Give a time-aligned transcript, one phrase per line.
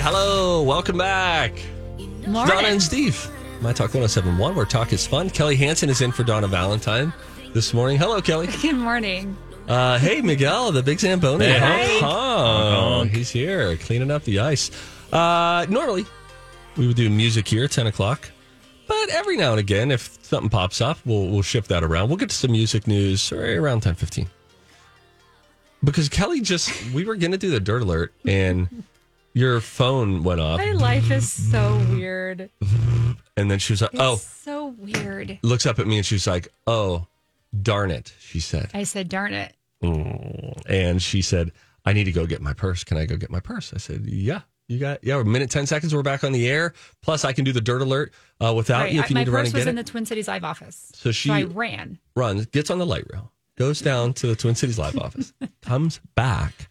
[0.00, 1.52] Hello, welcome back.
[2.26, 2.54] Morning.
[2.54, 3.30] Donna and Steve.
[3.62, 5.30] My Talk 1071, where talk is fun.
[5.30, 7.12] Kelli Hansen is in for Donna Valentine
[7.54, 7.96] this morning.
[7.96, 8.46] Hello, Kelli.
[8.62, 9.36] Good morning.
[9.66, 11.46] Uh, hey, Miguel, the big Zamboni.
[11.46, 11.98] Hey.
[12.02, 14.70] Oh, he's here cleaning up the ice.
[15.12, 16.04] Uh, normally,
[16.76, 18.30] we would do music here at 10 o'clock.
[18.86, 22.08] But every now and again, if something pops up, we'll, we'll shift that around.
[22.08, 24.28] We'll get to some music news right around 10 15.
[25.82, 28.84] Because Kelli just, we were going to do the dirt alert and
[29.36, 30.58] your phone went off.
[30.58, 32.48] My life is so weird.
[33.36, 35.38] And then she was like, It's oh, so weird.
[35.42, 37.06] looks up at me and she's like, oh,
[37.62, 38.70] darn it, she said.
[38.72, 39.54] I said, darn it.
[39.82, 40.62] Mm.
[40.68, 41.52] And she said,
[41.84, 42.82] I need to go get my purse.
[42.82, 43.74] Can I go get my purse?
[43.74, 44.40] I said, yeah.
[44.68, 45.20] You got yeah.
[45.20, 45.94] A minute ten seconds.
[45.94, 46.72] We're back on the air.
[47.00, 48.12] Plus, I can do the dirt alert
[48.44, 49.84] uh, without Right, you if you my need to run purse and was in it.
[49.86, 50.90] the Twin Cities Live office.
[50.94, 51.98] So she- I ran.
[52.16, 56.00] runs, gets on the light rail, goes down to the Twin Cities Live office, comes
[56.16, 56.68] back.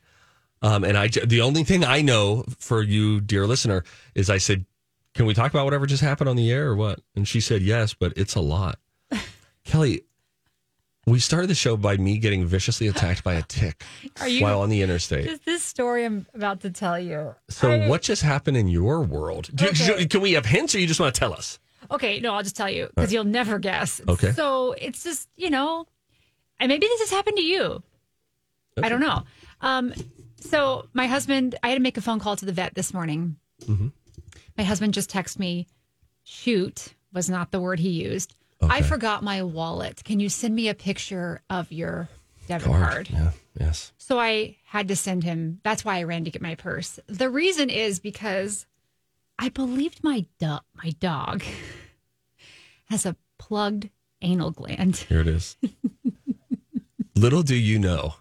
[0.65, 3.83] Um, and I, the only thing I know for you, dear listener,
[4.15, 4.65] is I said,
[5.13, 7.61] "Can we talk about whatever just happened on the air or what?" And she said,
[7.61, 8.79] "Yes, but it's a lot."
[9.65, 10.01] Kelli,
[11.05, 13.83] we started the show by me getting viciously attacked by a tick
[14.27, 15.27] you- while on the interstate.
[15.27, 17.35] Is this story I'm about to tell you?
[17.49, 19.49] So, I- what just happened in your world?
[19.53, 20.05] Do- Okay.
[20.07, 21.59] Can we have hints, or you just want to tell us?
[21.91, 24.01] Okay, no, I'll just tell you because you'll never guess.
[24.09, 24.31] Okay.
[24.31, 25.85] So it's just, you know,
[26.59, 27.83] and maybe this has happened to you.
[28.81, 29.21] I don't know.
[29.61, 29.93] Um,
[30.49, 33.37] so my husband, I had to make a phone call to the vet this morning.
[33.63, 33.87] Mm-hmm.
[34.57, 35.67] My husband just texted me,
[36.23, 38.35] shoot was not the word he used.
[38.61, 40.03] I forgot my wallet.
[40.03, 42.09] Can you send me a picture of your
[42.47, 43.09] debit card?
[43.11, 43.31] Yeah.
[43.59, 43.93] Yes.
[43.97, 45.59] So I had to send him.
[45.63, 46.99] That's why I ran to get my purse.
[47.07, 48.65] The reason is because
[49.37, 51.43] I believed my do- my dog
[52.85, 53.89] has a plugged
[54.21, 54.97] anal gland.
[54.97, 55.57] Here it is.
[57.15, 58.15] Little do you know,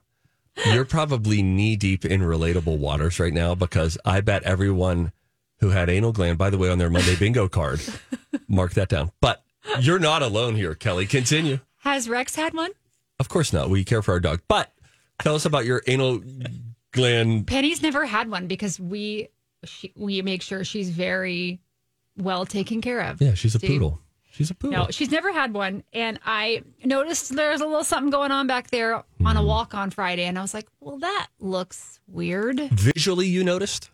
[0.72, 5.12] you're probably knee deep in relatable waters right now because I bet everyone
[5.60, 7.80] who had anal gland, by the way, on their Monday bingo card,
[8.48, 9.10] mark that down.
[9.20, 9.42] But
[9.80, 11.08] you're not alone here, Kelli.
[11.08, 11.60] Continue.
[11.78, 12.70] Has Rex had one?
[13.18, 13.70] Of course not.
[13.70, 14.40] We care for our dog.
[14.48, 14.72] But
[15.20, 16.22] tell us about your anal
[16.92, 17.46] gland.
[17.46, 19.28] Penny's never had one because we
[19.64, 21.60] she, we make sure she's very
[22.16, 23.20] well taken care of.
[23.20, 24.00] Yeah, she's a poodle.
[24.34, 24.78] She's a poodle.
[24.86, 25.84] No, she's never had one.
[25.92, 29.46] And I noticed there's a little something going on back there on a Hmm.
[29.46, 30.24] walk on Friday.
[30.24, 33.90] And I was like, well, that looks weird Visually, you noticed?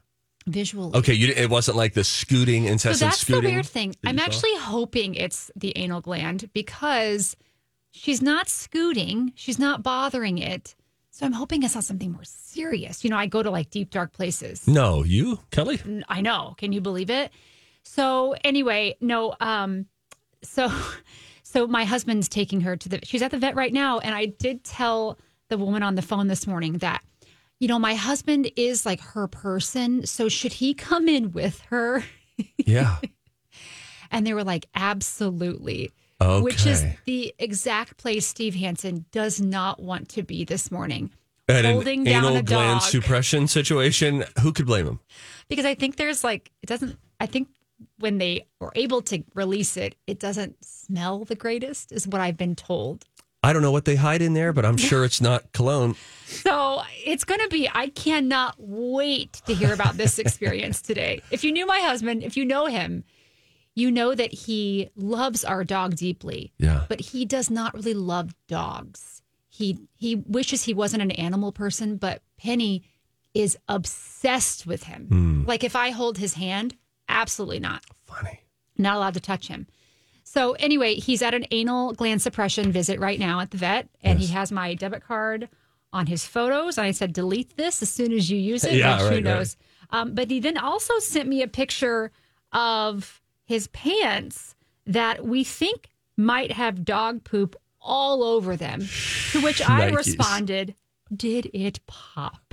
[0.46, 0.96] visually.
[0.98, 3.42] Okay, you, it wasn't like the scooting, So that's scooting.
[3.44, 3.94] the weird thing.
[4.04, 4.24] I'm saw?
[4.24, 7.36] actually hoping it's the anal gland because
[7.92, 10.74] she's not scooting, she's not bothering it.
[11.10, 13.04] So I'm hoping it's not something more serious.
[13.04, 14.66] You know, I go to like deep dark places.
[14.66, 16.02] No, you, Kelli?
[16.08, 16.54] I know.
[16.56, 17.30] Can you believe it?
[17.82, 19.34] So anyway, no.
[19.38, 19.86] Um,
[20.42, 20.70] so,
[21.42, 23.00] so my husband's taking her to the.
[23.04, 25.18] She's at the vet right now, and I did tell
[25.48, 27.02] the woman on the phone this morning that,
[27.58, 30.06] you know, my husband is like her person.
[30.06, 32.04] So should he come in with her?
[32.56, 32.96] Yeah.
[34.12, 35.92] And they were like, absolutely.
[36.20, 36.42] Okay.
[36.42, 41.10] Which is the exact place Steve Hansen does not want to be this morning.
[41.48, 42.88] At an holding down anal a gland dog.
[42.90, 45.00] suppression situation, who could blame him?
[45.48, 46.98] because I think there's like it doesn't.
[47.18, 47.48] I think
[47.98, 52.36] when they were able to release it, it doesn't smell the greatest, is what I've
[52.36, 53.04] been told.
[53.42, 55.96] I don't know what they hide in there, but I'm sure it's not cologne.
[56.30, 57.68] So it's going to be.
[57.74, 61.22] I cannot wait to hear about this experience today.
[61.32, 63.02] If you knew my husband, if you know him,
[63.74, 66.52] you know that he loves our dog deeply.
[66.58, 66.84] Yeah.
[66.88, 69.22] but he does not really love dogs.
[69.48, 72.84] He he wishes he wasn't an animal person, but Penny
[73.34, 75.06] is obsessed with him.
[75.06, 75.44] Hmm.
[75.46, 76.76] Like if I hold his hand,
[77.10, 77.82] absolutely not.
[78.06, 78.40] Funny.
[78.78, 79.66] Not allowed to touch him.
[80.24, 84.18] So anyway, he's at an anal gland suppression visit right now at the vet, and
[84.20, 85.48] he has my debit card
[85.92, 86.78] on his photos.
[86.78, 88.72] And I said, delete this as soon as you use it.
[88.78, 89.56] Yeah, right, who knows?
[89.90, 92.12] Um, but he then also sent me a picture
[92.52, 94.54] of his pants
[94.86, 98.86] that we think might have dog poop all over them.
[99.32, 99.96] To which I Nikes.
[99.96, 100.74] responded,
[101.14, 102.49] Did it pop?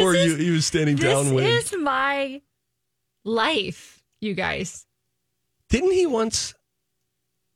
[0.00, 1.46] Or is- you, he was standing This downwind.
[1.46, 2.40] is my
[3.24, 4.86] life, you guys.
[5.68, 6.54] Didn't he once?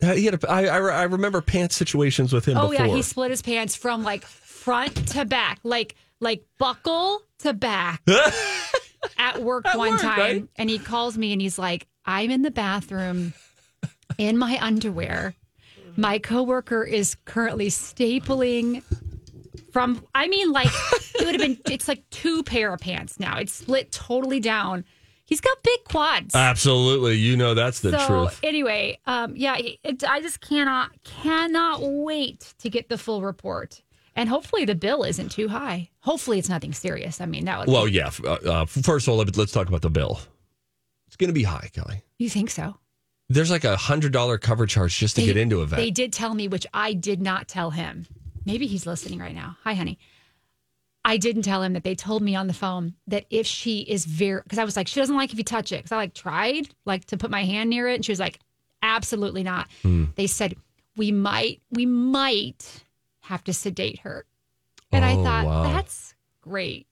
[0.03, 2.87] uh, He had a, I, I, I remember pants situations with him Oh before.
[2.87, 8.03] yeah, he split his pants from like front to back, like like buckle to back
[9.19, 10.19] at work one work, time.
[10.19, 10.49] right?
[10.57, 13.33] And he calls me and he's like, "I'm in the bathroom
[14.19, 15.35] in my underwear.
[15.97, 18.83] My coworker is currently stapling
[19.73, 20.69] from I mean like
[21.15, 23.39] it would have been it's like two pair of pants now.
[23.39, 24.85] It's split totally down.
[25.25, 26.35] He's got big quads.
[26.35, 28.41] Absolutely, you know that's the so truth.
[28.43, 33.81] anyway, um, yeah, it, I just cannot cannot wait to get the full report,
[34.17, 35.89] and hopefully the bill isn't too high.
[36.01, 37.21] Hopefully it's nothing serious.
[37.21, 37.69] I mean, that would.
[37.69, 38.11] Well, be, yeah.
[38.25, 40.19] Uh, uh, first of all, let- let's talk about the bill.
[41.07, 42.03] It's going to be high, Kelly.
[42.19, 42.77] you think so?
[43.29, 45.77] There's like a hundred dollar cover charge just to They- get into a vet.
[45.79, 48.07] They did tell me, which I did not tell him.
[48.45, 49.57] Maybe he's listening right now.
[49.65, 49.99] Hi, honey.
[51.05, 54.05] I didn't tell him that they told me on the phone that if she is
[54.05, 55.77] very, because I was like, she doesn't like if you touch it.
[55.79, 58.39] Because I like tried like to put my hand near it, and she was like,
[58.83, 59.69] absolutely not.
[59.83, 60.05] Hmm.
[60.17, 60.57] They said
[60.97, 62.85] we might, we might
[63.21, 64.27] have to sedate her,
[64.93, 65.63] and I Oh, thought wow.
[65.65, 66.87] that's great.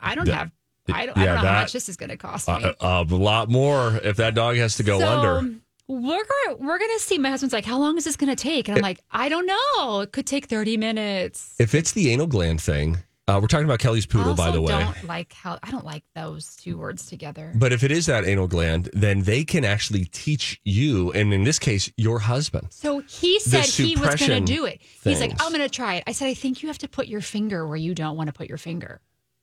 [0.00, 0.50] I don't That- have,
[0.88, 2.54] I don't, I don't know how much this is going to cost me.
[2.54, 5.54] Uh, uh, a lot more if that dog has to go so, under.
[5.88, 7.18] We're gonna we're gonna see.
[7.18, 10.00] My husband's like, "How long is this gonna take?" And I'm like, "I don't know.
[10.00, 12.98] It could take 30 minutes." If it's the anal gland thing,
[13.28, 14.72] uh, we're talking about Kelli's poodle, by the way.
[14.72, 17.52] don't like how I don't like those two words together.
[17.54, 21.44] But if it is that anal gland, then they can actually teach you, and in
[21.44, 22.68] this case, your husband.
[22.70, 24.80] So he said he was gonna do it.
[25.02, 27.20] He's like, "I'm gonna try it." I said, "I think you have to put your
[27.20, 29.00] finger where you don't want to put your finger."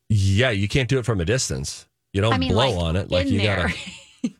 [0.08, 1.86] Yeah, you can't do it from a distance.
[2.14, 3.68] You don't I mean, blow like, on it like you there.
[3.68, 3.76] gotta.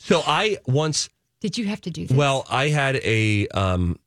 [0.00, 1.08] So I once,
[1.40, 2.16] Did you have to do this?
[2.16, 3.98] well, I had a um,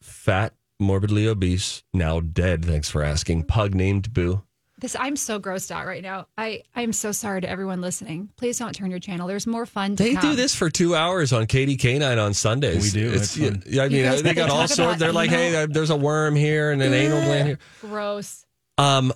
[0.00, 2.64] fat, morbidly obese, now dead.
[2.64, 3.44] Thanks for asking.
[3.44, 4.42] Pug named Boo.
[4.78, 6.26] this I'm so grossed out right now.
[6.36, 8.30] I I'm so sorry to everyone listening.
[8.36, 9.28] Please don't turn your channel.
[9.28, 9.94] There's more fun.
[9.94, 10.30] To They come.
[10.30, 12.92] do this for two hours on Katie Canine on Sundays.
[12.92, 13.12] We do.
[13.12, 13.62] It's, It's fun.
[13.66, 14.78] yeah, I mean, guys they got all talk sorts.
[14.80, 17.58] about They're like, hey, there's a worm here and an anal gland here.
[17.80, 18.44] Gross.
[18.76, 19.12] Um,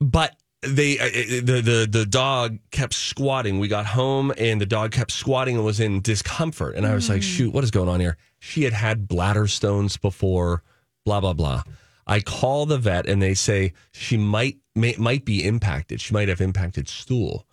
[0.00, 0.36] but
[0.68, 1.04] they uh,
[1.42, 3.58] the the the dog kept squatting.
[3.58, 6.76] We got home and the dog kept squatting and was in discomfort.
[6.76, 8.16] And I was like, shoot, what is going on here?
[8.38, 10.62] She had had bladder stones before.
[11.04, 11.62] Blah blah blah.
[12.06, 16.00] I call the vet and they say she might may, might be impacted.
[16.00, 17.46] She might have impacted stool.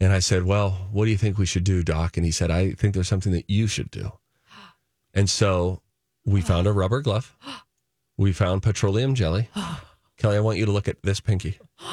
[0.00, 2.16] And I said, well, what do you think we should do, doc?
[2.16, 4.12] And he said, I think there's something that you should do.
[5.12, 5.82] And so
[6.24, 7.34] we found a rubber glove.
[8.16, 9.48] We found petroleum jelly.
[10.18, 11.58] Kelli, I want you to look at this pinky.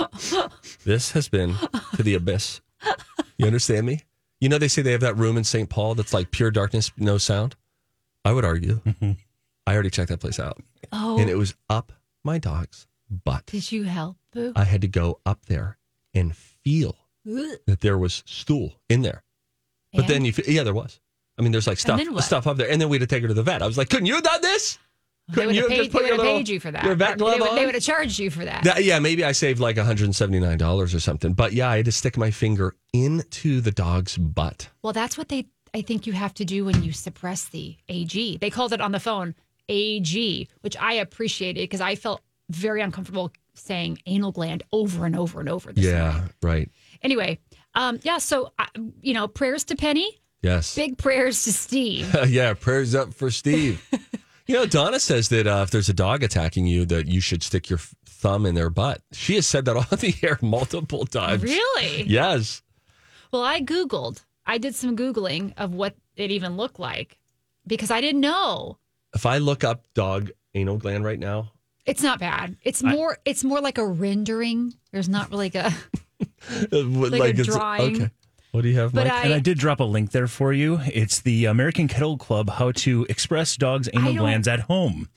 [0.86, 1.56] This has been
[1.96, 2.62] to the abyss.
[3.38, 4.02] You understand me?
[4.40, 5.70] You know, they say they have that room in St.
[5.70, 7.56] Paul that's like pure darkness, no sound.
[8.24, 8.82] I would argue.
[8.86, 9.12] Mm-hmm.
[9.66, 10.62] I already checked that place out.
[10.92, 11.92] Oh, And it was up
[12.24, 13.46] my dog's butt.
[13.48, 14.54] did you help, Boo?
[14.56, 15.78] I had to go up there
[16.14, 16.96] and feel
[17.26, 19.24] that there was stool in there.
[19.94, 20.10] But And?
[20.10, 21.00] then you, fe- yeah, there was.
[21.38, 22.24] I mean, there's like stuff, then what?
[22.24, 22.70] stuff up there.
[22.70, 23.62] And then we had to take her to the vet.
[23.62, 24.78] I was like, couldn't you have done this?
[25.30, 26.84] They Couldn't would you have paid, they would little- paid you for that.
[26.86, 27.56] your vet glove they, would, on?
[27.58, 28.64] they would have charged you for that.
[28.64, 31.34] That, yeah, maybe I saved like $179 or something.
[31.34, 34.70] But yeah, I had to stick my finger into the dog's butt.
[34.84, 35.48] well, that's what they.
[35.74, 38.38] I think you have to do when you suppress the AG.
[38.38, 39.36] They called it on the phone
[39.68, 45.40] AG, which I appreciated because I felt very uncomfortable saying anal gland over and over
[45.42, 45.74] and over.
[45.74, 46.30] This Yeah, morning.
[46.42, 46.72] right.
[47.02, 47.40] Anyway,
[47.76, 48.18] um, yeah.
[48.20, 48.66] So uh,
[49.02, 50.74] you know, prayers to Penny, Yes.
[50.74, 52.16] big prayers to Steve.
[52.28, 53.86] yeah, prayers up for Steve.
[54.48, 57.44] you know, Donna says that uh, if there's a dog attacking you, that you should
[57.44, 59.02] stick your thumb in their butt.
[59.12, 61.44] She has said that on the air multiple times.
[61.44, 62.04] really?
[62.04, 62.62] Yes.
[63.32, 64.24] Well, I Googled.
[64.46, 67.18] I did some Googling of what it even looked like
[67.68, 68.78] because I didn't know.
[69.14, 71.52] If I look up dog anal gland right now,
[71.86, 72.56] It's not bad.
[72.64, 73.18] It's more.
[73.26, 74.74] it's more like a rendering.
[74.92, 75.72] There's not really a.
[76.72, 77.96] what- Like a it's- drawing.
[78.04, 78.12] Okay.
[78.52, 79.26] What do you have, But Mike?
[79.26, 79.40] And I I.
[79.40, 80.80] did drop a link there for you.
[80.88, 85.10] It's the American Kennel Club How to Express Dogs' Anal don't- Glands at Home.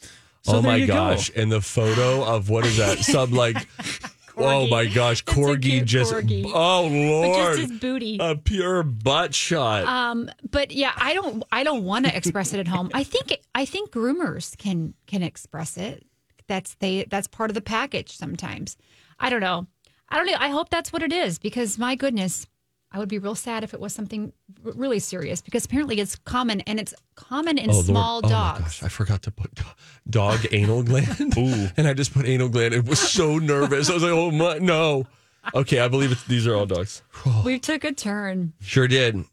[0.42, 0.94] So oh my you go.
[0.94, 1.30] gosh!
[1.36, 2.98] And the photo of what is that?
[3.00, 3.68] Some like,
[4.38, 6.44] oh my gosh, corgi just, corgi.
[6.46, 8.16] oh But lord, just his booty.
[8.18, 9.84] a pure butt shot.
[9.84, 11.44] Um, but yeah, I don't.
[11.52, 12.90] I don't want to express it at home.
[12.94, 13.38] I think.
[13.54, 16.06] I think groomers can can express it.
[16.46, 17.04] That's they.
[17.04, 18.16] That's part of the package.
[18.16, 18.78] Sometimes.
[19.18, 19.66] I don't know.
[20.08, 20.36] I don't know.
[20.38, 22.46] I hope that's what it is because my goodness,
[22.92, 24.32] I would be real sad if it was something
[24.66, 27.86] r- really serious because apparently it's common and it's common in Oh, Lord.
[27.86, 28.60] small Oh, my dogs.
[28.60, 28.82] gosh.
[28.82, 29.62] I forgot to put do-
[30.08, 31.34] dog anal gland.
[31.76, 32.74] And I just put anal gland.
[32.74, 33.88] It was so nervous.
[33.90, 35.06] I was like, oh, my, no.
[35.54, 37.02] Okay, I believe it's, these are all dogs.
[37.44, 38.52] we took a turn.
[38.60, 39.24] Sure did.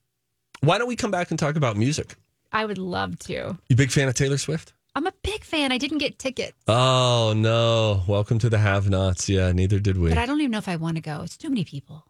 [0.61, 2.15] Why don't we come back and talk about music?
[2.51, 3.57] I would love to.
[3.69, 4.73] You big fan of Taylor Swift?
[4.95, 5.71] I'm a big fan.
[5.71, 8.03] I didn't get tickets, Oh, no.
[8.07, 9.27] Welcome to the have nots.
[9.29, 10.09] Yeah, neither did we.
[10.09, 11.21] but I don't even know if I want to go.
[11.23, 12.05] It's too many people.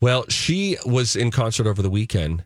[0.00, 2.44] Well, she was in concert over the weekend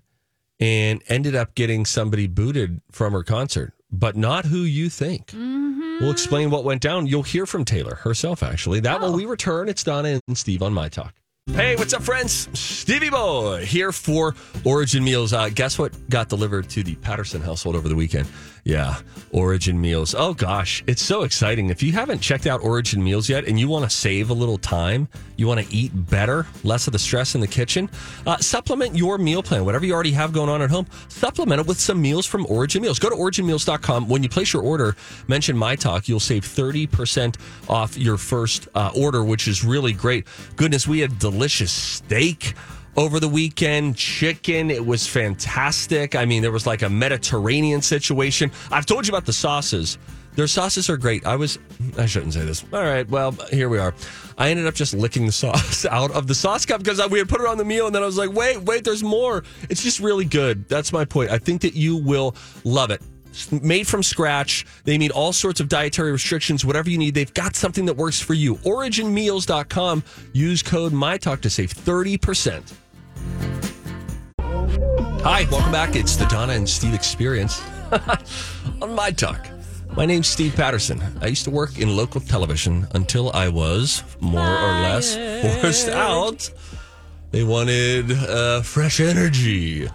[0.58, 5.28] and ended up getting somebody booted from her concert, but not who you think.
[5.28, 5.98] Mm-hmm.
[6.00, 7.06] We'll explain what went down.
[7.06, 8.80] You'll hear from Taylor herself, actually.
[8.80, 9.06] That Oh.
[9.10, 11.14] when we return, it's Donna and Steve on My Talk.
[11.54, 12.48] Hey, what's up, friends?
[12.58, 15.32] Stevie Boy here for Origin Meals.
[15.32, 18.28] Uh, guess what got delivered to the Patterson household over the weekend?
[18.64, 18.96] Yeah,
[19.32, 20.14] Origin Meals.
[20.14, 21.70] Oh, gosh, it's so exciting.
[21.70, 24.58] If you haven't checked out Origin Meals yet and you want to save a little
[24.58, 27.88] time, you want to eat better, less of the stress in the kitchen,
[28.26, 29.64] uh, supplement your meal plan.
[29.64, 32.82] Whatever you already have going on at home, supplement it with some meals from Origin
[32.82, 32.98] Meals.
[32.98, 34.08] Go to originmeals.com.
[34.08, 34.94] When you place your order,
[35.26, 36.06] mention My Talk.
[36.06, 37.36] You'll save 30%
[37.68, 40.26] off your first uh, order, which is really great.
[40.56, 42.52] Goodness, we had delicious steak
[42.98, 44.70] over the weekend, chicken.
[44.70, 46.14] It was fantastic.
[46.14, 48.50] I mean, there was like a Mediterranean situation.
[48.70, 49.96] I've told you about the sauces.
[50.34, 51.24] Their sauces are great.
[51.24, 51.58] I was,
[51.96, 52.62] I shouldn't say this.
[52.74, 53.94] All right, well, here we are.
[54.36, 57.30] I ended up just licking the sauce out of the sauce cup because we had
[57.30, 59.42] put it on the meal, and then I was like, wait, wait, there's more.
[59.70, 60.68] It's just really good.
[60.68, 61.30] That's my point.
[61.30, 63.00] I think that you will love it.
[63.50, 64.66] Made from scratch.
[64.84, 67.14] They meet all sorts of dietary restrictions, whatever you need.
[67.14, 68.56] They've got something that works for you.
[68.56, 70.02] OriginMeals.com.
[70.32, 72.72] Use code MyTalk to save 30%.
[75.22, 75.96] Hi, welcome back.
[75.96, 77.62] It's the Donna and Steve experience
[78.82, 79.46] on My Talk.
[79.96, 81.02] My name's Steve Patterson.
[81.20, 85.14] I used to work in local television until I was more or less
[85.60, 86.50] forced out.
[87.32, 89.88] They wanted uh, fresh energy.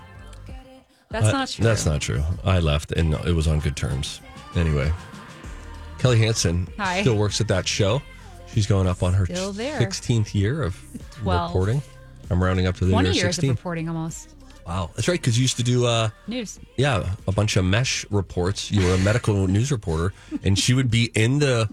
[1.21, 1.63] That's Uh, not true.
[1.63, 2.23] That's not true.
[2.43, 4.19] I left and it was on good terms.
[4.55, 4.91] Anyway,
[5.99, 7.01] Kelli Hansen Hi.
[7.01, 8.01] still works at that show.
[8.53, 9.79] She's going up on her Still there.
[9.79, 10.79] 16th year of
[11.11, 11.49] Twelve.
[11.51, 11.81] reporting.
[12.29, 13.51] I'm rounding up to the 20 year years 16.
[13.51, 14.35] of reporting almost.
[14.67, 15.19] wow, that's right.
[15.19, 16.59] Because you used to do, uh, News.
[16.75, 18.71] yeah, a bunch of mesh reports.
[18.71, 20.11] You were a medical news reporter,
[20.43, 21.69] and she would be in the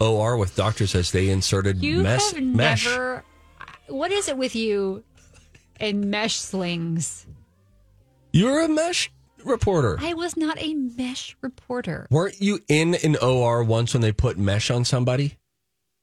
[0.00, 2.32] OR with doctors as they inserted You mesh.
[2.32, 2.84] have mesh.
[2.86, 3.24] never.
[3.88, 5.02] What is it with you
[5.80, 7.26] and mesh slings?
[8.36, 9.10] You were a mesh
[9.46, 9.96] reporter.
[9.98, 12.06] I was not a mesh reporter.
[12.10, 15.38] Weren't you in an OR once when they put mesh on somebody?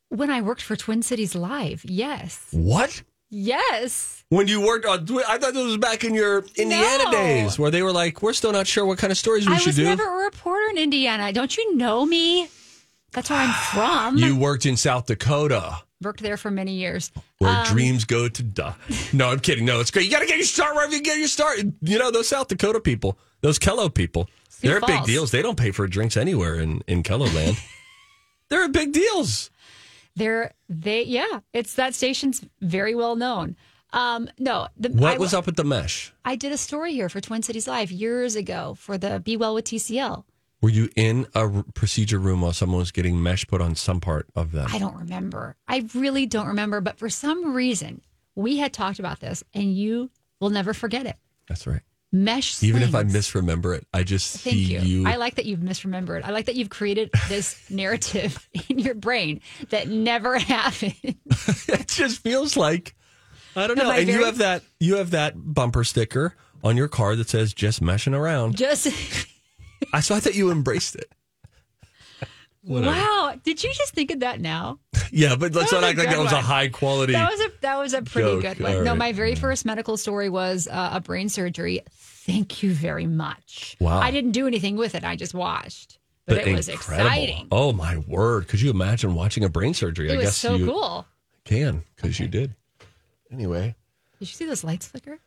[0.09, 2.47] When I worked for Twin Cities Live, yes.
[2.49, 3.03] What?
[3.29, 4.23] Yes.
[4.29, 7.11] When you worked on, I thought this was back in your Indiana No.
[7.11, 9.57] days where they were like, we're still not sure what kind of stories we I
[9.59, 11.31] should was never a reporter in Indiana.
[11.33, 12.47] Don't you know me?
[13.13, 14.17] That's where I'm from.
[14.17, 17.11] you worked in South Dakota worked there for many years.
[17.39, 18.75] where Um, dreams go to die.
[19.11, 19.65] No, I'm kidding.
[19.65, 20.05] No, it's great.
[20.05, 21.59] You got to get your start wherever you get your start.
[21.81, 25.31] You know, those South Dakota people, those KELO people, Sioux they're big deals.
[25.31, 27.57] They don't pay for drinks anywhere in, in KELO land.
[28.49, 29.49] they're big deals.
[30.15, 31.39] They're they yeah.
[31.53, 33.55] It's that station's very well known.
[33.93, 36.11] Um, no, the, What I, was up with the mesh?
[36.25, 39.53] I did a story here for Twin Cities Live years ago for the Be Well
[39.53, 40.23] with TCL.
[40.63, 44.27] Were you in a procedure room while someone was getting mesh put on some part
[44.33, 44.69] of them?
[44.71, 45.57] I don't remember.
[45.67, 46.79] I really don't remember.
[46.79, 48.01] But for some reason,
[48.33, 51.17] we had talked about this, and you will never forget it.
[51.49, 51.81] That's right.
[52.13, 52.63] Mesh.
[52.63, 54.79] Even if I misremember it, I just Thank see you.
[54.79, 55.05] you.
[55.05, 56.19] I like that you've misremembered.
[56.19, 56.25] it.
[56.25, 60.95] I like that you've created this narrative in your brain that never happened.
[61.03, 62.95] it just feels like
[63.57, 63.91] I don't know.
[63.91, 67.81] And you have that you have that bumper sticker on your car that says "just
[67.81, 68.87] meshing around." Just
[69.93, 71.09] I so I thought you embraced it.
[72.63, 72.91] Whatever.
[72.95, 73.35] wow.
[73.43, 74.79] Did you just think of that now?
[75.15, 77.13] Yeah, but let's not act like that good was a high quality.
[77.13, 78.41] That was a that was a pretty Joke.
[78.41, 78.77] good one.
[78.77, 78.97] All No, right.
[78.97, 81.81] my very first medical story was uh, a brain surgery.
[81.91, 83.77] Thank you very much.
[83.79, 83.99] Wow.
[83.99, 85.03] I didn't do anything with it.
[85.03, 87.11] I just watched, but, it was incredible.
[87.11, 87.47] exciting.
[87.51, 88.47] Oh my word!
[88.47, 90.09] Could you imagine watching a brain surgery?
[90.09, 91.05] it I was guess so you cool.
[91.45, 92.55] can because you did.
[93.31, 93.75] Anyway,
[94.17, 95.19] Did you see those lights flicker?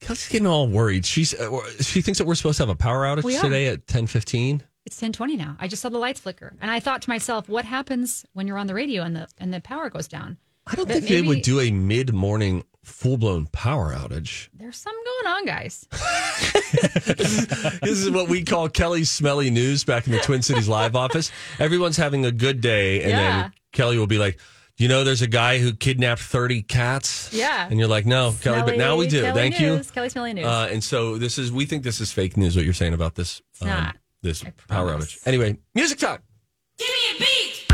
[0.00, 1.04] Kelsey's getting all worried.
[1.04, 4.06] She's uh, she thinks that we're supposed to have a power outage today at ten
[4.06, 4.62] fifteen.
[4.86, 5.56] It's ten twenty now.
[5.60, 8.58] I just saw the lights flicker, and I thought to myself, "What happens when you're
[8.58, 11.22] on the radio and the and the power goes down?" I don't But think they
[11.22, 14.48] would do a mid morning full blown power outage.
[14.54, 15.86] There's some going on, guys.
[16.72, 21.30] this is what we call Kelli's smelly news back in the Twin Cities live office.
[21.58, 23.42] Everyone's having a good day, and Yeah.
[23.42, 24.38] then Kelli will be like,
[24.78, 27.68] "You know, there's a guy who kidnapped 30 cats." Yeah.
[27.70, 29.22] and you're like, "No, Kelli," but now we do.
[29.22, 30.44] Kelli Thank news, Kelli Smelly News.
[30.44, 30.48] you.
[30.50, 31.52] Uh, and so this is.
[31.52, 32.56] We think this is fake news.
[32.56, 33.42] What you're saying about this?
[33.60, 33.96] um, not.
[34.22, 35.18] This power outage.
[35.26, 36.20] Anyway, music time.
[36.78, 37.66] Give me a beat.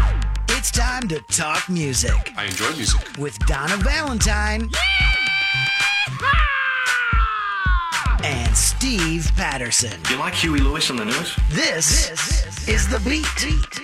[0.56, 3.00] It's time to talk music I enjoy music.
[3.18, 4.68] with Donna Valentine
[8.24, 10.00] and Steve Patterson.
[10.10, 11.36] You like Huey Lewis on the news?
[11.50, 12.10] This,
[12.68, 13.83] is The Beat.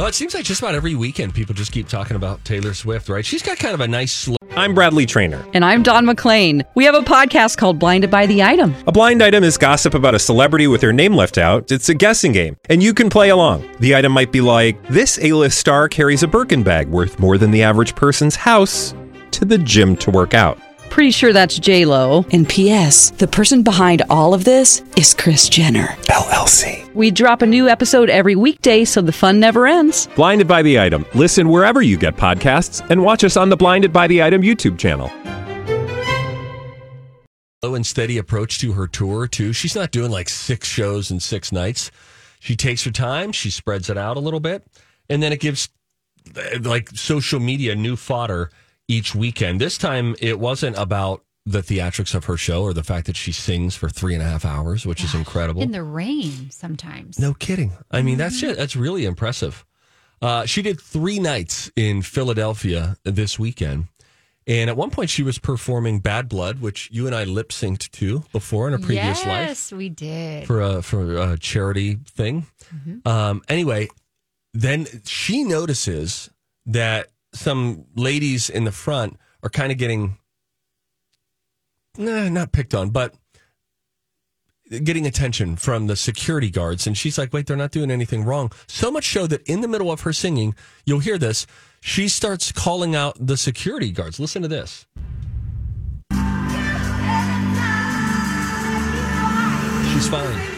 [0.00, 3.08] Oh, it seems like just about every weekend people just keep talking about Taylor Swift,
[3.08, 3.26] right?
[3.26, 4.36] She's got kind of a nice slow.
[4.52, 5.44] I'm Bradley Trainer.
[5.54, 6.64] And I'm Don McClain.
[6.76, 8.76] We have a podcast called Blinded by the Item.
[8.86, 11.72] A blind item is gossip about a celebrity with their name left out.
[11.72, 13.68] It's a guessing game, and you can play along.
[13.80, 17.50] The item might be like this: A-list star carries a Birkin bag worth more than
[17.50, 18.94] the average person's house
[19.32, 20.60] to the gym to work out.
[20.90, 22.24] Pretty sure that's J Lo.
[22.32, 23.10] And P.S.
[23.10, 26.92] The person behind all of this is Kris Jenner LLC.
[26.94, 30.08] We drop a new episode every weekday, so the fun never ends.
[30.16, 31.04] Blinded by the item.
[31.14, 34.78] Listen wherever you get podcasts, and watch us on the Blinded by the Item YouTube
[34.78, 35.10] channel.
[37.62, 39.52] slow and steady approach to her tour too.
[39.52, 41.90] She's not doing like six shows in six nights.
[42.40, 44.64] She takes her time, she spreads it out a little bit,
[45.10, 45.68] and then it gives
[46.60, 48.50] like social media new fodder
[48.88, 49.60] each weekend.
[49.60, 53.32] This time it wasn't about the theatrics of her show or the fact that she
[53.32, 55.62] sings for three and a half hours, which is incredible.
[55.62, 57.18] In the rain sometimes.
[57.18, 57.72] No kidding.
[57.90, 59.64] I mean, that's just, that's really impressive.
[60.20, 63.86] Uh, she did three nights in Philadelphia this weekend.
[64.46, 67.90] And at one point, she was performing Bad Blood, which you and I lip synced
[67.92, 70.46] to before in a previous life yes, we did.
[70.46, 72.46] for a for a charity thing.
[73.04, 73.88] Um, anyway,
[74.54, 76.30] then she notices
[76.64, 80.18] that some ladies in the front are kind of getting
[81.96, 83.14] nah, not picked on, but
[84.70, 86.86] getting attention from the security guards.
[86.86, 88.52] And she's like, wait, they're not doing anything wrong.
[88.66, 90.54] So much so that in the middle of her singing,
[90.84, 91.46] you'll hear this.
[91.80, 94.20] She starts calling out the security guards.
[94.20, 94.86] Listen to this.
[99.92, 100.57] She's fine.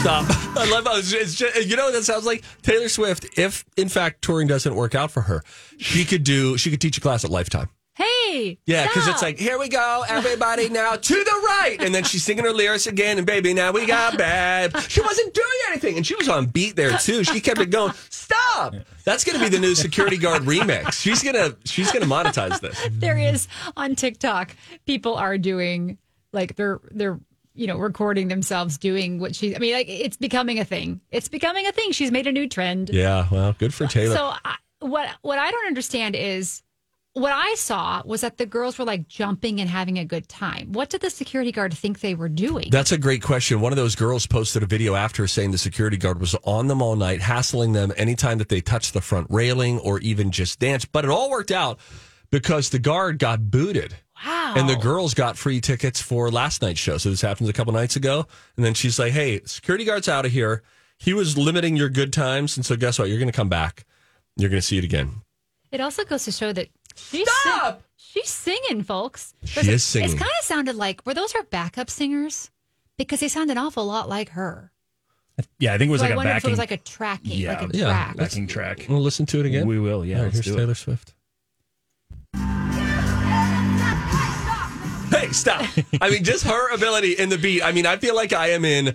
[0.00, 0.26] Stop.
[0.56, 2.44] I love how it's it's just, you know what that sounds like?
[2.62, 5.42] Taylor Swift, if in fact touring doesn't work out for her,
[5.78, 7.68] she could do she could teach a class at Lifetime.
[7.94, 8.58] hey.
[8.66, 11.78] Yeah, because it's like, here we go, everybody now to the right.
[11.80, 14.78] And then she's singing her lyrics again, and baby, now we got bad.
[14.88, 15.96] She wasn't doing anything.
[15.96, 17.24] And she was on beat there too.
[17.24, 17.92] She kept it going.
[18.08, 18.74] Stop.
[19.04, 20.92] That's gonna be the new security guard remix.
[20.92, 22.78] She's gonna she's gonna monetize this.
[22.92, 24.54] there is on TikTok,
[24.86, 25.98] people are doing
[26.32, 27.18] like they're they're
[27.58, 29.54] you know recording themselves doing what she.
[29.54, 31.00] I mean, like it's becoming a thing.
[31.10, 31.92] It's becoming a thing.
[31.92, 32.90] She's made a new trend.
[32.90, 34.14] Yeah, well, good for Taylor.
[34.14, 36.62] So I, what what I don't understand is
[37.14, 40.72] what I saw was that the girls were like jumping and having a good time.
[40.72, 42.68] What did the security guard think they were doing?
[42.70, 43.60] That's a great question.
[43.60, 46.80] One of those girls posted a video after saying the security guard was on them
[46.80, 50.92] all night, hassling them anytime that they touched the front railing or even just danced.
[50.92, 51.80] But it all worked out
[52.30, 53.96] because the guard got booted.
[54.24, 54.54] Wow.
[54.56, 56.98] And the girls got free tickets for last night's show.
[56.98, 58.26] So this happens a couple nights ago.
[58.56, 60.62] And then she's like, hey, security guard's out of here.
[60.98, 62.56] He was limiting your good times.
[62.56, 63.08] And so guess what?
[63.08, 63.84] You're going to come back.
[64.36, 65.22] You're going to see it again.
[65.70, 67.82] It also goes to show that she's Stop!
[67.96, 69.34] she's singing, folks.
[69.44, 70.10] She Because is it- singing.
[70.10, 72.50] It's kind of sounded like were those her backup singers?
[72.96, 74.72] Because they sound an awful lot like her.
[75.60, 76.70] Yeah, I think it was So like I a wonder if backing, it was like
[76.72, 78.16] a tracking, Yeah, like a yeah, track.
[78.16, 78.86] backing track.
[78.88, 79.68] We'll listen to it again.
[79.68, 80.16] We will, yeah.
[80.16, 80.56] All right, let's here's do it.
[80.56, 81.14] Taylor Swift.
[85.18, 85.64] Hey, stop.
[86.00, 87.62] I mean, just her ability in the beat.
[87.62, 88.86] I mean, I feel like I am in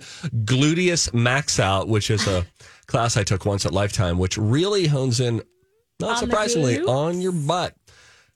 [0.44, 2.46] Gluteus Max Out, which is a
[2.86, 5.42] class I took once at Lifetime, which really hones in,
[5.98, 7.74] not On surprisingly, on your butt.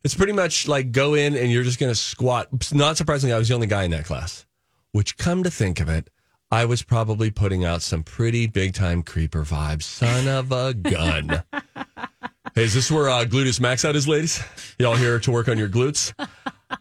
[0.02, 2.48] It's pretty much like go in and you're just going to squat.
[2.72, 4.44] Not surprisingly, I was the only guy in that class,
[4.92, 6.10] which come to think of it,
[6.50, 9.82] I was probably putting out some pretty big time creeper vibes.
[9.82, 11.42] Son of a gun.
[12.54, 14.42] hey, is this where uh, Gluteus Max Out is, ladies?
[14.78, 16.12] Y'all here to work on your glutes?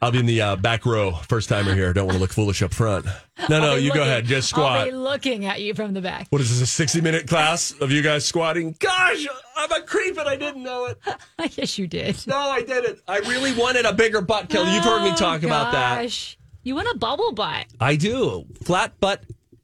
[0.01, 1.93] I'll be in the uh, back row, first timer here.
[1.93, 3.05] Don't want to look foolish up front.
[3.49, 4.25] No, no, you go ahead.
[4.25, 4.79] Just squat.
[4.79, 6.27] I'll be looking at you from the back.
[6.29, 8.75] What is this, a 60 minute class of you guys squatting?
[8.79, 10.99] Gosh, I'm a creep and I didn't know it.
[11.39, 12.25] I guess you did.
[12.27, 12.99] No, I didn't.
[13.07, 14.75] I really wanted a bigger butt, Kelli.
[14.75, 15.99] You've heard me talk about that.
[15.99, 16.37] Oh, Gosh.
[16.63, 17.67] You want a bubble butt.
[17.79, 18.45] I do.
[18.63, 19.23] Flat butt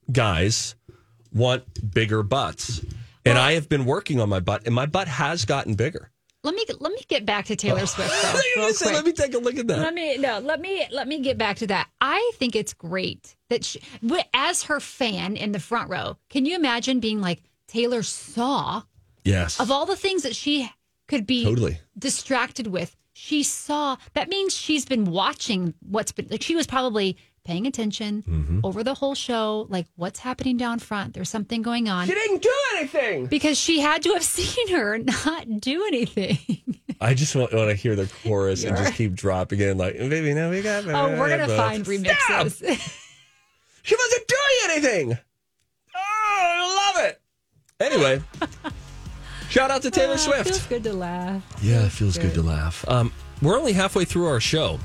[0.10, 0.76] guys
[1.34, 2.86] want bigger butts.
[3.26, 6.12] And I have been working on my butt, and my butt has gotten bigger.
[6.44, 8.94] Let me let me get back to Taylor Swift though, real quick.
[8.94, 9.80] let me take a look at that.
[9.80, 10.40] Let me no.
[10.40, 11.88] Let me let me get back to that.
[12.02, 13.82] I think it's great that she,
[14.34, 16.18] as her fan in the front row.
[16.30, 18.82] Can you imagine being like Taylor saw
[19.24, 19.60] yes.
[19.60, 20.70] of all the things that she
[21.08, 21.80] could be Totally.
[21.98, 22.98] distracted with?
[23.14, 23.96] She saw.
[24.14, 26.42] That means she's been watching what's been like.
[26.42, 28.60] She was probably paying attention Mm-hmm.
[28.64, 29.68] over the whole show.
[29.70, 31.14] Like what's happening down front?
[31.14, 32.08] There's something going on.
[32.08, 33.26] She didn't do anything.
[33.28, 36.38] Because she had to have seen her not do anything.
[37.02, 40.34] I just want, want to hear the chorus and just keep dropping in, like, baby,
[40.34, 40.86] now we got.
[40.88, 42.52] Oh, we're gonna butts." find remixes.
[42.54, 42.78] Stop!
[43.86, 45.18] She wasn't doing anything.
[45.94, 47.22] Oh, I love it.
[47.82, 48.22] Anyway,
[49.50, 50.46] Shout out to Taylor Ah, Swift.
[50.48, 51.44] Feels good to laugh.
[51.62, 52.88] Yeah, it feels good to laugh.
[52.88, 54.80] Um, we're only halfway through our show,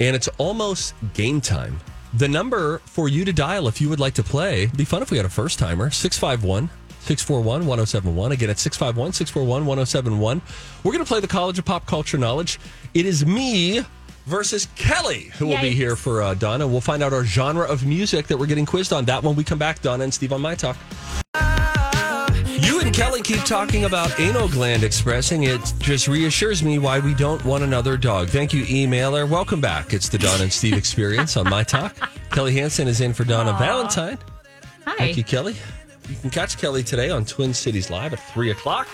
[0.00, 1.78] and it's almost game time.
[2.14, 5.10] The number for you to dial if you would like to play, be fun if
[5.10, 8.32] we had a first timer, 651 641 1071.
[8.32, 10.42] Again, it's 651 641 1071.
[10.82, 12.58] We're going to play the College of Pop Culture Knowledge.
[12.94, 13.84] It is me
[14.26, 16.66] versus Kelli who will be here for uh, Donna.
[16.66, 19.06] We'll find out our genre of music that we're getting quizzed on.
[19.06, 20.76] That when we come back, Donna and Steve on My Talk.
[22.98, 25.44] Kelli keep talking about anal gland expressing.
[25.44, 28.28] It just reassures me why we don't want another dog.
[28.28, 29.28] Thank you, emailer.
[29.28, 29.94] Welcome back.
[29.94, 31.94] It's the Don and Steve experience on My Talk.
[32.30, 34.18] Kelli Hansen is in for Donna Valentine.
[34.84, 34.96] Hi.
[34.96, 35.54] Thank you, Kelli.
[36.08, 38.88] You can catch Kelli today on Twin Cities Live at 3 o'clock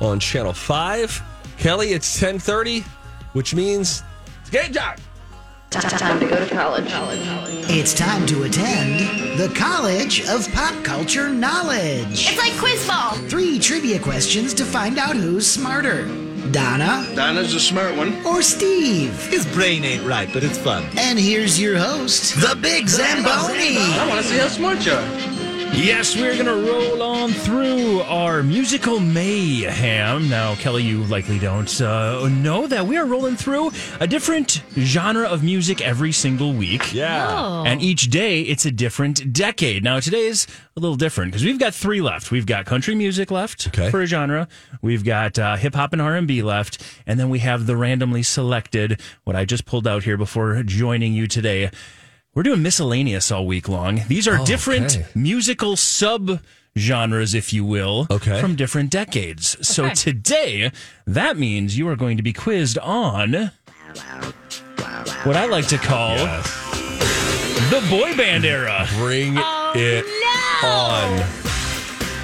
[0.00, 1.22] on Channel 5.
[1.58, 2.80] Kelli, it's 1030,
[3.34, 4.02] which means
[4.40, 4.96] it's game time.
[5.76, 6.84] It's time to go to college.
[7.68, 12.28] It's time to attend the College of Pop Culture Knowledge.
[12.28, 13.14] It's like quiz ball.
[13.28, 16.06] Three trivia questions to find out who's smarter
[16.52, 18.24] Donna Donna's a smart one.
[18.24, 19.20] or Steve.
[19.26, 20.84] His brain ain't right, but it's fun.
[20.96, 23.76] And here's your host, the Big Zamboni.
[23.76, 25.33] I want to see how smart you are.
[25.76, 30.28] Yes, we're going to roll on through our musical mayhem.
[30.30, 35.24] Now, Kelli, you likely don't uh, know that we are rolling through a different genre
[35.26, 36.94] of music every single week.
[36.94, 37.26] Yeah.
[37.28, 37.64] Oh.
[37.66, 39.82] And each day, it's a different decade.
[39.84, 42.30] Now, today's a little different because we've got three left.
[42.30, 43.90] We've got country music left Okay.
[43.90, 44.48] for a genre.
[44.80, 47.76] We've got uh, hip hop and R and B left, and then we have the
[47.76, 49.00] randomly selected.
[49.24, 51.70] What I just pulled out here before joining you today.
[52.34, 54.02] We're doing miscellaneous all week long.
[54.08, 55.06] These are Oh, different okay.
[55.14, 56.40] musical sub
[56.76, 58.40] genres, if you will, Okay.
[58.40, 59.56] from different decades.
[59.66, 60.72] So today,
[61.06, 63.52] that means you are going to be quizzed on
[65.22, 66.16] what I like to call
[67.70, 68.88] the boy band era.
[68.96, 70.04] Bring Oh, it
[70.64, 71.18] on.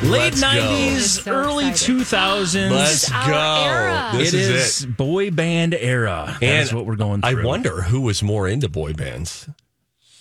[0.03, 1.99] Late Let's 90s, so early excited.
[2.07, 2.71] 2000s.
[2.71, 4.11] Let's go.
[4.19, 4.97] This It is, is it.
[4.97, 6.37] boy band era.
[6.41, 7.43] That's what we're going through.
[7.43, 9.47] I wonder who was more into boy bands.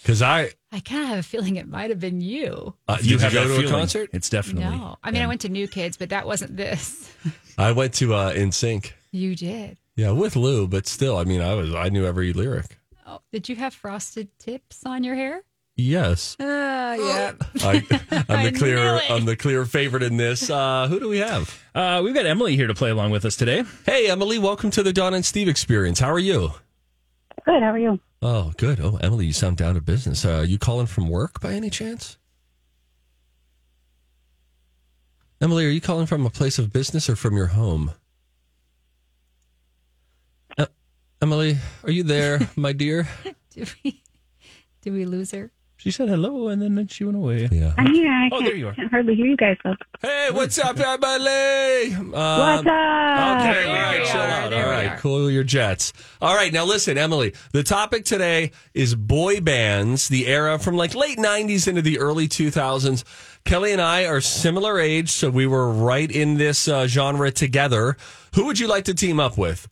[0.10, 2.74] Because I, I kind of have a feeling it might have been you.
[2.88, 4.10] uh, you did have you go that to a concert?
[4.12, 4.63] It's definitely.
[4.76, 4.98] No.
[5.04, 7.13] I mean, I went to New Kids, but that wasn't this.
[7.60, 8.91] I went to uh, NSYNC.
[9.12, 9.78] You did.
[9.95, 12.80] Yeah, with Lou, but still, I mean, I was I knew every lyric.
[13.06, 15.43] Oh, did you have frosted tips on your hair?
[15.76, 17.34] Yes, Uh, yeah.
[17.62, 19.00] I, I'm I the clear.
[19.12, 20.50] I'm the clear favorite in this.
[20.50, 21.56] Uh, who do we have?
[21.76, 23.63] Uh, we've got Emily here to play along with us today.
[23.86, 26.00] Hey, Emily, welcome to the Don and Steve experience.
[26.00, 26.54] How are you?
[27.45, 27.62] Good.
[27.62, 28.00] How are you?
[28.21, 28.79] Oh, good.
[28.82, 30.25] Oh, Emily, you sound down to business.
[30.25, 32.17] Uh, you calling from work by any chance?
[35.41, 37.93] Emily, are you calling from a place of business or from your home?
[40.58, 40.65] Uh,
[41.21, 43.08] Emily, are you there, my dear?
[43.51, 44.03] Did we,
[44.82, 45.51] did we lose her?
[45.80, 47.48] She said hello and then she went away.
[47.50, 47.74] Yeah.
[47.78, 48.12] I'm here.
[48.12, 48.74] I Oh, can't, there you are.
[48.74, 49.56] can't hardly hear you guys.
[49.63, 49.76] Though.
[50.02, 51.94] Hey, what's up, Emily?
[51.96, 52.68] Um, What's up?
[52.68, 54.50] Okay, all There right, we chill out.
[54.50, 54.98] there All we right, are.
[54.98, 55.94] cool your jets.
[56.22, 57.34] All right, now listen, Emily.
[57.54, 62.28] The topic today is boy bands, the era from like late '90s into the early
[62.28, 63.06] 2000s.
[63.46, 67.96] Kelli and I are similar age, so we were right in this uh, genre together.
[68.36, 69.70] Who would you like to team up with?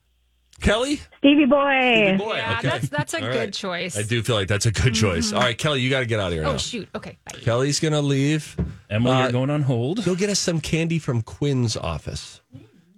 [0.61, 0.99] Kelli?
[1.19, 2.15] Stevie Boy.
[2.17, 2.69] Boy, Yeah, okay.
[2.69, 3.53] that's that's a All good right.
[3.53, 3.97] choice.
[3.97, 5.31] I do feel like that's a good choice.
[5.31, 6.57] All right, Kelli, you got to get out of here Oh now.
[6.57, 6.89] shoot.
[6.95, 7.17] Okay.
[7.25, 7.39] Bye.
[7.39, 8.57] Kelli's gonna leave.
[8.89, 10.03] Emily, Uh, you're going on hold.
[10.03, 12.41] Go get us some candy from Quinn's office.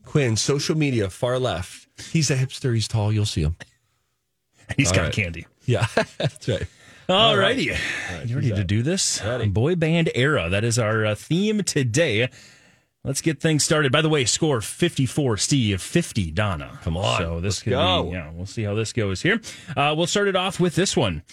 [0.05, 1.87] Quinn, social media, far left.
[2.11, 2.73] He's a hipster.
[2.73, 3.11] He's tall.
[3.11, 3.55] You'll see him.
[4.77, 5.13] He's All got right.
[5.13, 5.45] candy.
[5.65, 5.85] Yeah,
[6.17, 6.65] that's right.
[7.09, 7.57] All right.
[7.57, 7.71] righty.
[8.25, 9.21] You ready to do this?
[9.47, 10.47] Boy band era.
[10.49, 12.29] That is our uh, theme today.
[13.03, 13.91] Let's get things started.
[13.93, 16.79] By the way, score 54, Steve, 50, Donna.
[16.83, 18.03] Come on, So this could go.
[18.03, 19.39] be, yeah, we'll see how this goes here.
[19.75, 21.23] Uh, we'll start it off with this one.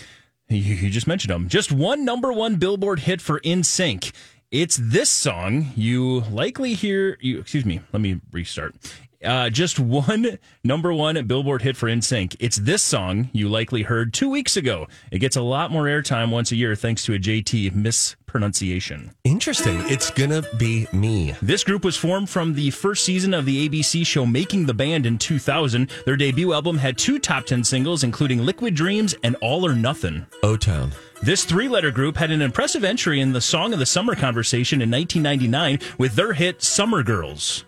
[0.48, 1.48] You, you just mentioned them.
[1.48, 4.12] Just one number one Billboard hit for NSYNC.
[4.52, 7.18] It's this song you likely hear.
[7.20, 7.80] You excuse me.
[7.92, 8.76] Let me restart.
[9.24, 12.36] Uh, just one number one Billboard hit for NSYNC.
[12.38, 14.86] It's this song you likely heard two weeks ago.
[15.10, 19.12] It gets a lot more airtime once a year thanks to a JT mispronunciation.
[19.24, 19.80] Interesting.
[19.86, 21.34] It's gonna be me.
[21.40, 25.06] This group was formed from the first season of the ABC show Making the Band
[25.06, 25.90] in 2000.
[26.04, 30.26] Their debut album had two top 10 singles, including Liquid Dreams and All or Nothing.
[30.42, 30.92] O Town.
[31.22, 34.82] This three letter group had an impressive entry in the Song of the Summer conversation
[34.82, 37.64] in 1999 with their hit Summer Girls.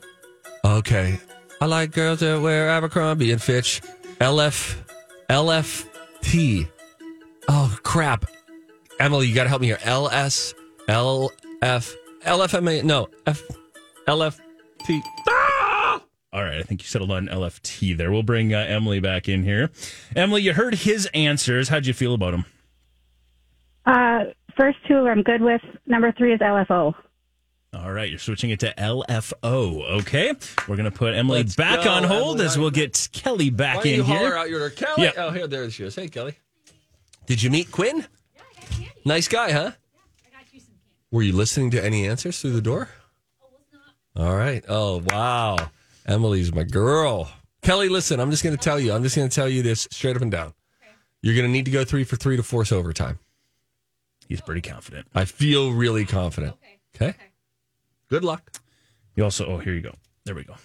[0.65, 1.19] Okay.
[1.61, 3.81] I like girls that wear Abercrombie and Fitch.
[4.21, 4.77] LF,
[5.29, 6.69] LFT.
[7.49, 8.27] Oh crap,
[9.01, 9.79] Emily, you got to help me here.
[9.85, 10.55] LS,
[10.89, 12.85] LF, LFMA.
[12.85, 13.43] No, F,
[14.07, 15.03] LFT.
[16.31, 18.13] All right, I think you settled on LFT there.
[18.13, 19.71] We'll bring uh, Emily back in here.
[20.15, 21.69] Emily, you heard his answers.
[21.71, 22.45] How'd you feel about them?
[23.87, 24.25] Uh,
[24.57, 25.63] first two I'm good with.
[25.87, 26.95] Number three is LFO.
[27.75, 29.83] All right, you're switching it to LFO.
[30.01, 30.33] Okay,
[30.67, 32.47] we're gonna put Emily Let's back go, on hold Emily.
[32.47, 34.17] as we'll get Kelli back Why don't in you here.
[34.19, 34.99] holler out your Kelli?
[34.99, 35.13] Yeah.
[35.19, 35.95] Oh, here, there she is.
[35.95, 36.35] Hey, Kelli.
[37.27, 37.99] Did you meet Quinn?
[37.99, 38.05] Yeah,
[38.41, 38.91] I got candy.
[39.05, 39.59] Nice guy, huh?
[39.59, 40.83] Yeah, I got you some candy.
[41.11, 42.89] Were you listening to any answers through the door?
[44.17, 44.65] Oh, All right.
[44.67, 45.57] Oh, wow.
[46.07, 47.31] Emily's my girl.
[47.63, 48.95] Kelli, listen, I'm just going to tell you.
[48.95, 50.47] I'm just going to tell you this straight up and down.
[50.83, 50.91] Okay.
[51.21, 53.19] You're going to need to go three for three to force overtime.
[54.27, 55.07] He's pretty confident.
[55.15, 56.57] I feel really confident.
[56.97, 57.15] Okay.
[58.09, 58.61] Good luck.
[59.15, 59.47] You also.
[59.47, 59.95] Oh, here you go.
[60.25, 60.57] There we go.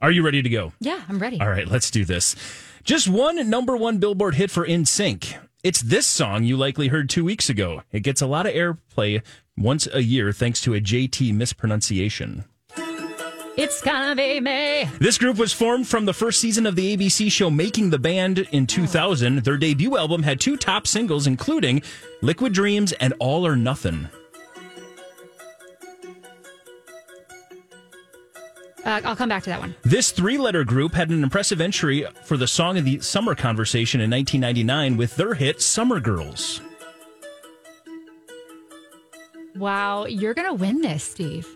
[0.00, 0.72] Are you ready to go?
[0.80, 1.40] Yeah, I'm ready.
[1.40, 2.36] All right, let's do this.
[2.84, 5.36] Just one number one Billboard hit for NSYNC.
[5.64, 7.82] It's this song you likely heard two weeks ago.
[7.90, 9.22] It gets a lot of airplay
[9.56, 12.44] once a year thanks to a JT mispronunciation.
[13.56, 14.84] It's gonna be me.
[15.00, 18.38] This group was formed from the first season of the ABC show Making the Band
[18.52, 19.38] in 2000.
[19.38, 21.82] Their debut album had two top singles, including
[22.22, 24.10] Liquid Dreams and All or Nothing.
[28.88, 29.74] Uh, I'll come back to that one.
[29.82, 34.00] This three letter group had an impressive entry for the Song of the Summer conversation
[34.00, 36.62] in 1999 with their hit Summer Girls.
[39.56, 41.46] Wow, you're gonna win this, Steve.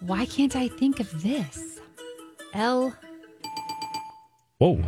[0.00, 1.78] Why can't I think of this?
[2.52, 2.92] L.
[4.58, 4.82] Whoa.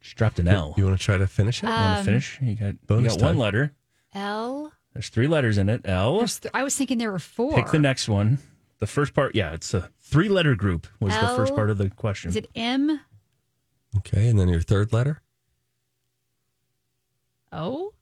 [0.00, 0.72] Just dropped an L.
[0.78, 1.66] You want to try to finish it?
[1.66, 2.38] You want Um, to finish?
[2.40, 3.72] You got, you Bonus got one letter.
[4.14, 4.72] L.
[4.94, 5.82] There's three letters in it.
[5.84, 6.18] L.
[6.18, 7.54] There's th- I was thinking there were four.
[7.54, 8.38] Pick the next one.
[8.80, 11.90] The first part, yeah, it's a three letter group was the first part of the
[11.90, 12.30] question.
[12.30, 13.00] Is it M
[13.98, 14.28] Okay.
[14.28, 15.22] And then your third letter?
[17.52, 17.92] O?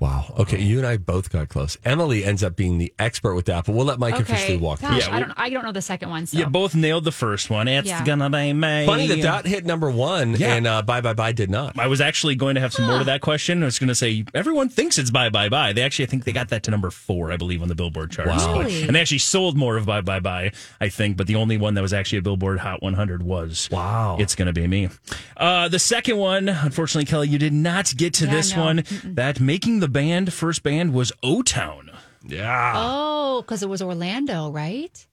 [0.00, 0.34] Wow.
[0.40, 0.60] Okay.
[0.60, 1.78] You and I both got close.
[1.84, 4.22] Emily ends up being the expert with that, but we'll let Mike Okay.
[4.24, 4.88] officially walk through.
[4.90, 5.32] Gosh, Yeah, I don't.
[5.36, 6.26] I don't know the second one.
[6.26, 6.38] So.
[6.38, 7.66] You both nailed the first one.
[7.68, 8.04] It's Yeah.
[8.04, 8.84] gonna be me.
[8.86, 10.54] Funny that that hit number one Yeah.
[10.54, 11.78] and uh, Bye Bye Bye did not.
[11.78, 13.62] I was actually going to have some more to that question.
[13.62, 15.72] I was going to say everyone thinks it's Bye Bye Bye.
[15.72, 18.10] They actually, I think they got that to number four, I believe, on the Billboard
[18.10, 18.28] chart.
[18.28, 18.58] Wow.
[18.60, 18.82] Really?
[18.82, 21.16] and they actually sold more of Bye Bye Bye, I think.
[21.16, 24.16] But the only one that was actually a Billboard Hot 100 was Wow.
[24.20, 24.88] It's going to be me.
[25.36, 28.64] Uh, the second one, unfortunately, Kelli, you did not get to Yeah, this no.
[28.64, 28.84] one.
[29.04, 31.90] That making the band first band was O Town.
[32.26, 32.72] Yeah.
[32.76, 35.06] Oh, because it was Orlando, right?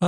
[0.00, 0.06] Uh,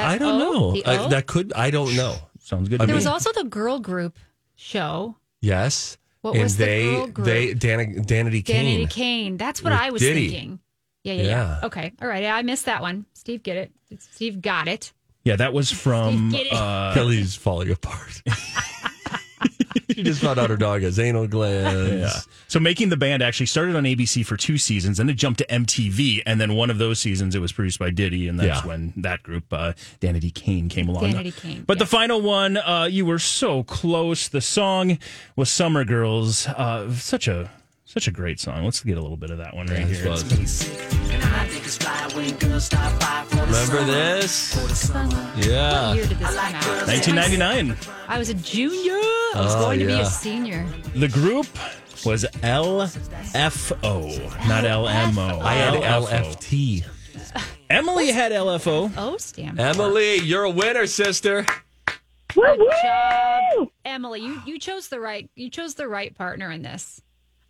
[0.00, 0.52] I don't O?
[0.52, 0.72] know.
[0.72, 1.08] The I, O?
[1.08, 1.52] that could.
[1.54, 2.16] I don't know.
[2.40, 2.80] Sounds good.
[2.80, 2.98] To There me.
[2.98, 4.18] was also the girl group
[4.56, 5.16] show.
[5.40, 5.96] Yes.
[6.22, 7.26] What and was the they girl group?
[7.26, 8.86] they Dana, Danity Kane.
[8.86, 9.36] Danity Kane.
[9.36, 10.28] That's what With I was Diddy.
[10.30, 10.58] thinking.
[11.04, 11.28] Yeah, yeah, Yeah.
[11.28, 11.92] yeah, Okay.
[12.02, 12.22] All right.
[12.24, 13.06] Yeah, I missed that one.
[13.14, 13.70] Steve, get it.
[14.12, 14.92] Steve got it.
[15.24, 16.30] yeah, that was from.
[16.30, 16.52] Get.
[16.52, 18.22] Uh, Kelli's falling apart.
[19.90, 21.92] she just found out her dog has anal glands.
[21.92, 22.34] Yeah.
[22.48, 25.46] So making the band actually started on ABC for two seasons, then it jumped to
[25.46, 28.66] MTV, and then one of those seasons it was produced by Diddy, and that's Yeah.
[28.66, 31.12] when that group, uh, Danity Kane, came along.
[31.12, 34.28] Danity Kane, But the final one, uh, you were so close.
[34.28, 34.98] The song
[35.36, 37.50] was "Summer Girls." Uh, such a
[37.84, 38.64] such a great song.
[38.64, 41.59] Let's get a little bit of that one right This here.
[41.78, 42.72] Was-
[43.70, 44.54] Remember this?
[45.36, 45.88] Yeah.
[45.88, 47.76] What year did this 1999.
[48.08, 48.94] I was a junior.
[49.34, 50.66] I was Oh, going to be a senior.
[50.94, 51.46] The group
[52.04, 55.40] was LFO, not LMO.
[55.42, 56.08] I had LFO.
[56.08, 56.84] LFT.
[57.68, 58.90] Emily had LFO.
[58.96, 59.60] Oh, stamp.
[59.60, 61.46] Emily, you're a winner, sister.
[62.34, 64.20] Good job, Emily.
[64.20, 67.00] You you chose the right you chose the right partner in this.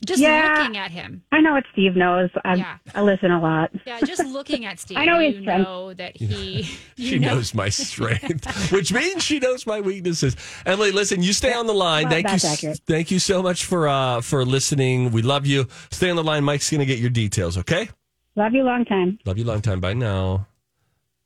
[0.06, 0.56] Just Yeah.
[0.58, 1.22] looking at him.
[1.30, 2.30] I know what Steve knows.
[2.44, 2.78] I, Yeah.
[2.94, 3.70] I listen a lot.
[3.86, 4.96] Yeah, just looking at Steve.
[5.00, 5.64] I know you his strength.
[5.64, 6.62] know that he.
[6.96, 10.36] She know- knows my strength, which means she knows my weaknesses.
[10.66, 12.04] Emily, listen, you stay on the line.
[12.04, 12.80] Well, thank you, accurate.
[12.86, 15.10] thank you so much for uh, for listening.
[15.10, 15.66] We love you.
[15.90, 16.44] Stay on the line.
[16.44, 17.56] Mike's gonna get your details.
[17.58, 17.88] Okay.
[18.36, 19.18] Love you long time.
[19.26, 19.80] Love you long time.
[19.80, 20.46] Bye now.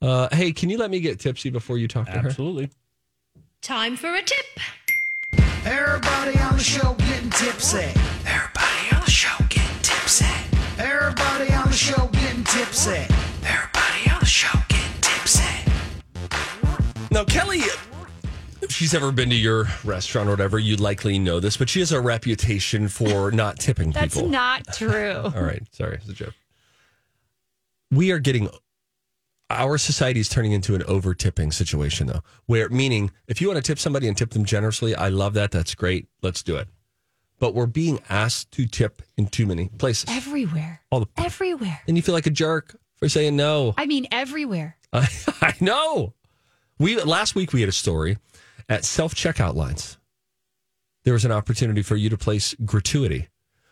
[0.01, 2.27] Uh, hey, can you let me get tipsy before you talk to her?
[2.27, 2.69] Absolutely.
[3.61, 4.45] Time for a tip.
[5.65, 7.79] Everybody on the show getting tipsy.
[8.25, 10.25] Everybody on the show getting tipsy.
[10.77, 13.05] Everybody on the show getting tipsy.
[13.43, 15.43] Everybody on the show getting tipsy.
[17.11, 17.61] Now, Kelli,
[18.61, 21.79] if she's ever been to your restaurant or whatever, you likely know this, but she
[21.79, 24.29] has a reputation for not tipping That's people.
[24.29, 25.21] not true.
[25.35, 26.33] All right, sorry, it's a joke.
[27.91, 28.49] We are getting
[29.49, 32.21] our society is turning into an over tipping situation, though.
[32.47, 35.51] Where meaning, if you want to tip somebody and tip them generously, I love that.
[35.51, 36.07] That's great.
[36.23, 36.67] Let's do it.
[37.39, 40.81] But we're being asked to tip in too many places, Everywhere.
[40.89, 41.81] all the, Everywhere.
[41.87, 43.73] and you feel like a jerk for saying no.
[43.77, 44.77] I mean, everywhere.
[44.93, 45.07] I,
[45.41, 46.13] I know.
[46.79, 48.17] We last week we had a story
[48.69, 49.97] at self checkout lines.
[51.03, 53.27] There was an opportunity for you to place gratuity,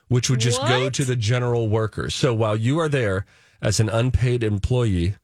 [0.08, 2.14] which would just go to the general workers.
[2.14, 3.26] So while you are there
[3.62, 5.16] as an unpaid employee,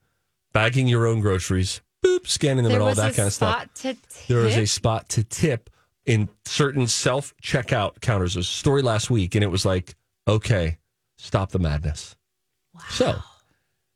[0.52, 3.74] bagging your own groceries, boop, scanning them There and all that kind of stuff, spot
[3.76, 3.96] to
[4.28, 5.70] there was a spot to tip
[6.10, 8.34] in certain self checkout counters.
[8.34, 9.94] There was a story last week, and it was like,
[10.26, 10.78] okay,
[11.16, 12.16] stop the madness.
[12.88, 13.16] So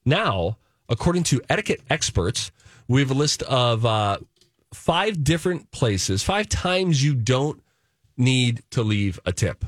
[0.05, 2.53] Now, according to etiquette experts,
[2.87, 4.18] we have a list of uh,
[4.72, 7.61] five different places, five times you don't
[8.16, 9.64] need to leave a tip.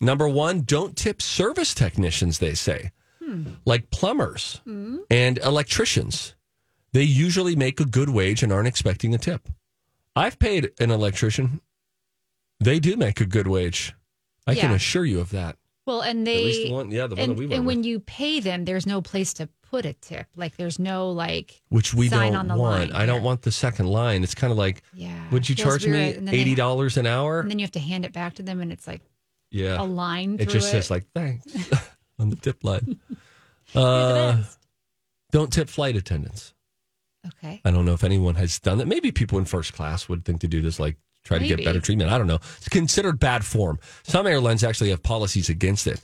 [0.00, 2.92] Number one, don't tip service technicians, they say,
[3.64, 4.60] like plumbers
[5.10, 6.34] and electricians.
[6.92, 9.48] They usually make a good wage and aren't expecting a tip.
[10.16, 11.60] I've paid an electrician.
[12.58, 13.94] They do make a good wage.
[14.46, 15.56] I can assure you of that.
[15.86, 17.66] Well, and they At least the one- yeah, the one and, that we went and
[17.66, 17.86] when with.
[17.86, 20.26] you pay them, there's no place to put a tip.
[20.34, 22.90] Like there's no like Which we sign don't on the want.
[22.90, 24.24] line I don't want the second line.
[24.24, 26.26] It's kind of like, Yeah, would you charge me weird.
[26.26, 27.38] They- eighty dollars an hour?
[27.40, 29.00] and then you have to hand it back to them, and it's like
[29.50, 30.38] yeah, a line.
[30.40, 30.70] It just it.
[30.72, 31.44] says like thanks
[32.18, 32.98] on the tip line.
[33.74, 34.42] Uh,
[35.30, 36.52] don't tip flight attendants.
[37.26, 37.60] Okay.
[37.64, 38.86] I don't know if anyone has done that.
[38.86, 41.80] Maybe people in first class would think to do this, like try to get better
[41.80, 42.10] treatment.
[42.10, 42.38] I don't know.
[42.58, 43.78] It's considered bad form.
[44.04, 46.00] Some airlines actually have policies against it.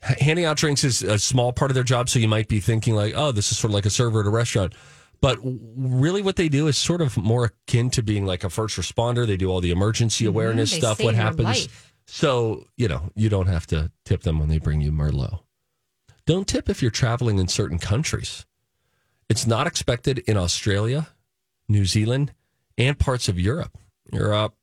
[0.00, 2.94] Handing out drinks is a small part of their job, so you might be thinking
[2.94, 4.74] like, "Oh, this is sort of like a server at a restaurant."
[5.22, 8.76] But really, what they do is sort of more akin to being like a first
[8.76, 9.26] responder.
[9.26, 10.78] They do all the emergency awareness Mm-hmm.
[10.80, 11.00] Stuff.
[11.02, 11.44] What happens?
[11.44, 11.92] life.
[12.06, 15.40] So you know, you don't have to tip them when they bring you Merlot.
[16.26, 18.44] Don't tip if you're traveling in certain countries.
[19.28, 21.08] It's not expected in Australia,
[21.68, 22.32] New Zealand,
[22.78, 23.76] and parts of Europe.
[24.12, 24.54] Europe.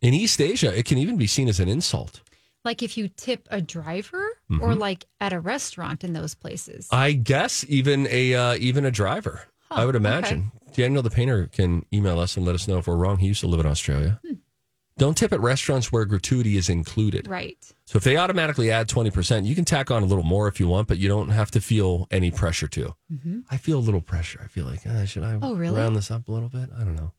[0.00, 2.20] In East Asia, it can even be seen as an insult.
[2.64, 4.64] Like if you tip a driver, Mm-hmm.
[4.64, 6.86] or like at a restaurant in those places.
[6.90, 9.46] I guess even a uh, even a driver.
[9.70, 10.52] I would imagine.
[10.74, 13.16] Daniel the painter can email us and let us know if we're wrong.
[13.16, 14.20] He used to live in Australia.
[14.98, 17.26] Don't tip at restaurants where gratuity is included.
[17.26, 17.56] right.
[17.86, 20.68] So if they automatically add 20%, you can tack on a little more if you
[20.68, 22.94] want, but you don't have to feel any pressure to.
[23.50, 24.40] I feel a little pressure.
[24.42, 25.78] I feel like, ah, should I Oh, really?
[25.80, 26.70] round this up a little bit?
[26.74, 27.12] I don't know.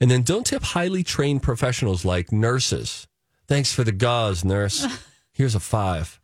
[0.00, 3.06] And then don't tip highly trained professionals like nurses.
[3.48, 4.86] Thanks for the gauze, nurse.
[5.32, 6.20] Here's a five.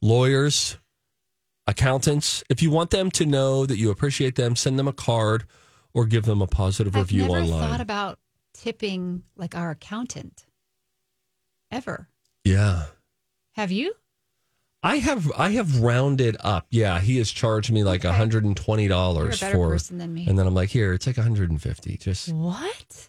[0.00, 0.78] Lawyers,
[1.66, 2.42] accountants.
[2.48, 5.44] If you want them to know that you appreciate them, send them a card
[5.94, 7.68] or give them a positive I've review never online.
[7.70, 8.18] thought about
[8.62, 10.46] tipping like our accountant.
[11.70, 12.08] Ever.
[12.44, 12.84] yeah.
[13.54, 13.92] Have you?
[14.82, 16.66] I have I have rounded up.
[16.70, 18.16] Yeah, he has charged me like Okay.
[18.16, 20.26] hundred and twenty dollars You're a better for, person than me.
[20.26, 21.96] and then I'm like, here, it's like hundred and fifty.
[21.96, 23.08] Just What?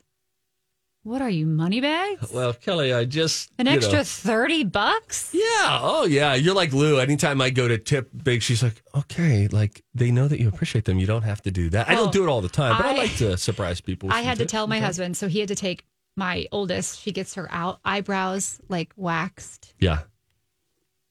[1.03, 2.31] What are you, money bags?
[2.31, 4.03] well, Kelli, I just An extra know.
[4.05, 5.31] 30 bucks?
[5.33, 6.33] yeah, oh yeah.
[6.33, 6.97] You're like Lou.
[6.99, 10.85] Anytime I go to tip big, she's like, okay, like they know that you appreciate
[10.85, 10.99] them.
[10.99, 11.89] You don't have to do that.
[11.89, 14.09] I don't do it all the time, but I, I- like to surprise people.
[14.13, 14.85] I had to tell my Okay.
[14.85, 15.83] husband, so he had to take
[16.15, 17.01] my oldest.
[17.01, 20.03] She gets her out eyebrows like waxed, Yeah,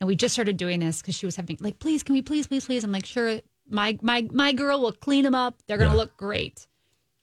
[0.00, 2.46] and we just started doing this because she was having like, please, can we please,
[2.46, 2.82] please, please?
[2.82, 3.40] I'm like, sure.
[3.68, 5.62] My my my girl will clean them up.
[5.66, 5.96] They're gonna Yeah.
[5.96, 6.66] look great.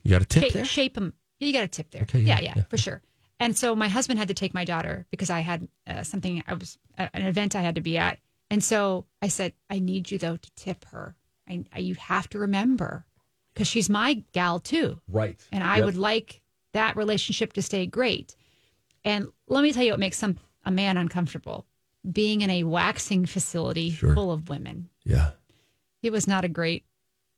[0.03, 0.65] you got a tip there.
[0.65, 1.13] shape them.
[1.39, 2.04] You got a tip there.
[2.04, 3.02] Okay, yeah, yeah, yeah, for sure.
[3.39, 6.43] And so my husband had to take my daughter because I had uh, something.
[6.47, 9.80] I was at an event I had to be at, and so I said, I
[9.80, 11.15] need you though to tip her.
[11.47, 13.06] I, I you have to remember
[13.54, 14.99] because she's my gal too.
[15.08, 15.86] Right, and I Yep.
[15.86, 16.41] would like
[16.73, 18.36] that relationship to stay great.
[19.06, 21.65] And let me tell you what makes some a man uncomfortable:
[22.12, 24.13] being in a waxing facility Sure.
[24.13, 24.89] full of women.
[25.06, 25.32] Yeah,
[26.04, 26.84] It was not a great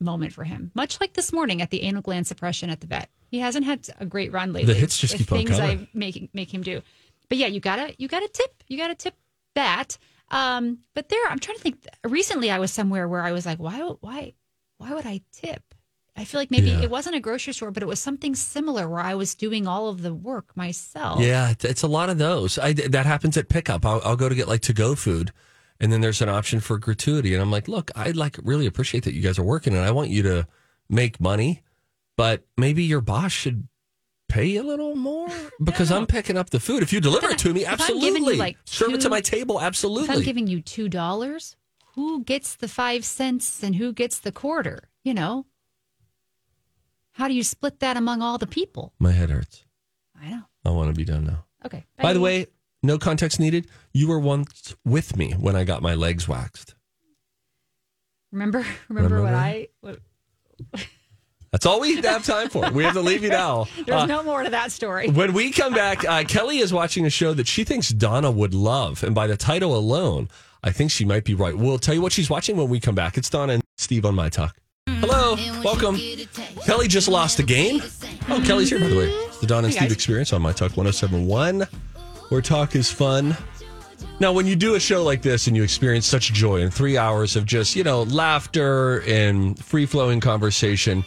[0.02, 0.72] moment for him.
[0.74, 3.88] Much like this morning at the anal gland suppression at the vet, he hasn't had
[4.00, 4.74] a great run lately.
[4.74, 5.80] The hits just keep on things coming.
[5.80, 6.82] I make make him do.
[7.30, 9.16] But yeah, you gotta you gotta tip you gotta tip
[9.56, 9.98] that.
[10.30, 11.86] Um, but there, I'm trying to think.
[12.06, 14.34] Recently, I was somewhere where I was like, why why
[14.78, 15.62] why would I tip?
[16.16, 16.82] I feel like maybe Yeah.
[16.82, 19.88] it wasn't a grocery store, but it was something similar where I was doing all
[19.88, 21.22] of the work myself.
[21.22, 21.52] yeah.
[21.52, 22.58] It's, it's a lot of those.
[22.58, 23.86] I that happens at pickup.
[23.86, 25.32] I'll, I'll go to get like to go food.
[25.82, 27.34] And then there's an option for gratuity.
[27.34, 29.90] And I'm like, look, I'd like really appreciate that you guys are working and I
[29.90, 30.48] want you to
[30.88, 31.64] make money,
[32.16, 33.68] but maybe your boss should
[34.30, 35.28] pay a little more
[35.64, 36.84] because I'm picking up the food.
[36.84, 38.08] If you deliver it to me, absolutely.
[38.08, 40.06] giving you, like, Serve it to my table, absolutely.
[40.10, 41.58] If I'm giving you two dollars,
[41.96, 44.84] who gets the five cents and who gets the quarter?
[45.04, 45.48] You know,
[47.14, 48.94] how do you split that among all the people?
[49.00, 49.66] my head hurts.
[50.22, 50.44] I know.
[50.64, 51.46] I want to be done now.
[51.66, 51.86] Okay.
[51.98, 52.46] By the way,
[52.84, 53.68] no context needed.
[53.94, 56.76] You were once with me when I got my legs waxed.
[58.32, 59.68] remember remember, what I?
[59.82, 60.00] What,
[61.52, 62.72] That's all we have time for.
[62.72, 63.66] We have to leave you now.
[63.86, 65.10] there's Uh, no more to that story.
[65.10, 68.54] When we come back, uh, Kelli is watching a show that she thinks Donna would
[68.54, 69.04] love.
[69.04, 70.30] And by the title alone,
[70.64, 71.58] I think she might be right.
[71.58, 73.18] We'll tell you what she's watching when we come back.
[73.18, 74.56] It's Donna and Steve on My Talk.
[74.88, 75.96] Hello, welcome.
[75.98, 77.82] Kelli just lost a game.
[78.30, 79.10] Oh, Kelli's here, by the way.
[79.10, 79.96] It's the Donna and Hey, Steve guys.
[79.98, 81.68] experience on My Talk 1071,
[82.32, 83.36] where talk is fun.
[84.22, 86.98] Now, when you do a show like this and you experience such joy in three
[86.98, 91.04] hours of just, you know, laughter and free flowing conversation,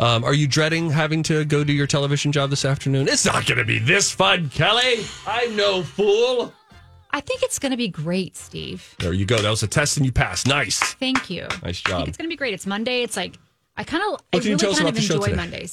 [0.00, 3.06] um, are you dreading having to go do your television job this afternoon?
[3.06, 5.06] It's not going to be this fun, Kelli.
[5.28, 6.52] I'm no fool.
[7.12, 8.96] I think it's going to be great, Steve.
[8.98, 9.38] There you go.
[9.38, 10.48] That was a test and you passed.
[10.48, 10.94] Nice.
[10.94, 11.42] Thank you.
[11.42, 12.08] Nice I think job.
[12.08, 12.52] it's going to be great.
[12.54, 13.02] It's Monday.
[13.02, 13.38] It's like
[13.76, 15.68] I kind of, I What can you really tell us kind about of enjoy today?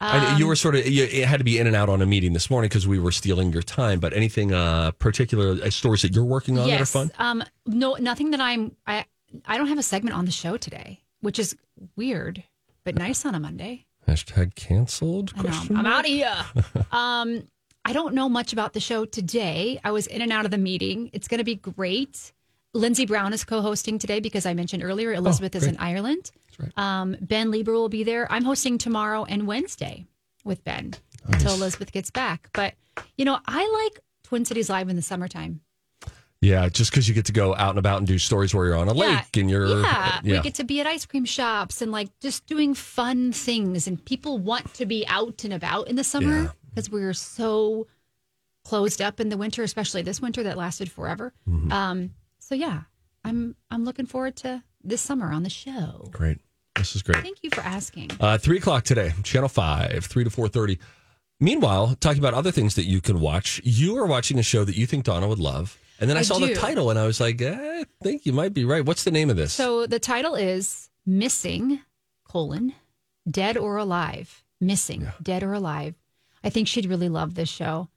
[0.00, 0.28] Mondays.
[0.28, 2.02] I, Um, you were sort of you it had to be in and out on
[2.02, 4.00] a meeting this morning because we were stealing your time.
[4.00, 6.78] But anything uh, particular uh, stories that you're working on yes.
[6.78, 7.12] that are fun?
[7.18, 8.76] Um, no, nothing that I'm.
[8.86, 9.04] I
[9.46, 11.56] I don't have a segment on the show today, which is
[11.96, 12.42] weird,
[12.84, 13.86] but nice on a Monday.
[14.06, 15.32] Hashtag canceled.
[15.36, 15.48] I know.
[15.48, 16.44] question I'm out of here.
[16.92, 17.48] um,
[17.84, 19.80] I don't know much about the show today.
[19.84, 21.10] I was in and out of the meeting.
[21.12, 22.32] It's going to be great.
[22.74, 26.30] Lindsey Brown is co-hosting today because I mentioned earlier Elizabeth is in Ireland.
[26.76, 28.30] Um, ben Leber will be there.
[28.30, 30.06] I'm hosting tomorrow and Wednesday
[30.44, 30.94] with Ben
[31.26, 32.50] until Elizabeth gets back.
[32.52, 32.74] But
[33.16, 35.60] you know, I like Twin Cities Live in the summertime.
[36.42, 38.76] Yeah, just because you get to go out and about and do stories where you're
[38.76, 39.16] on a Yeah.
[39.16, 40.36] lake and you're yeah, yeah.
[40.36, 44.04] we get to be at ice cream shops and like just doing fun things and
[44.04, 46.48] people want to be out and about in the summer Yeah.
[46.68, 47.86] because we're so
[48.64, 51.72] closed up in the winter especially this winter that lasted forever Mm-hmm.
[51.72, 52.10] um
[52.46, 52.82] so yeah
[53.24, 56.38] i'm i'm looking forward to this summer on the show great.
[56.76, 57.22] This is great.
[57.22, 60.78] thank you for asking Uh, three o'clock today, Channel Five, three to four thirty.
[61.40, 64.76] Meanwhile, talking about other things that you can watch, you are watching a show that
[64.76, 67.18] you think Donna would love, and then I, I saw the title and I was
[67.18, 68.84] like, eh, I think you might be right.
[68.84, 69.54] What's the name of this?
[69.54, 71.80] so the title is missing
[72.24, 72.74] colon
[73.30, 75.94] dead or alive missing dead or alive
[76.44, 77.88] i think she'd really love this show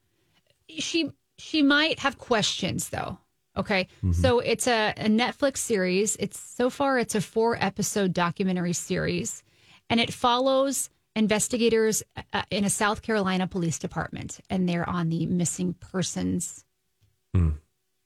[0.70, 3.18] she she might have questions though
[3.60, 8.74] okay so it's a, a netflix series it's so far it's a four episode documentary
[8.74, 9.44] series
[9.90, 12.04] and it follows investigators
[12.34, 16.66] uh, in a south carolina police department and they're on the missing persons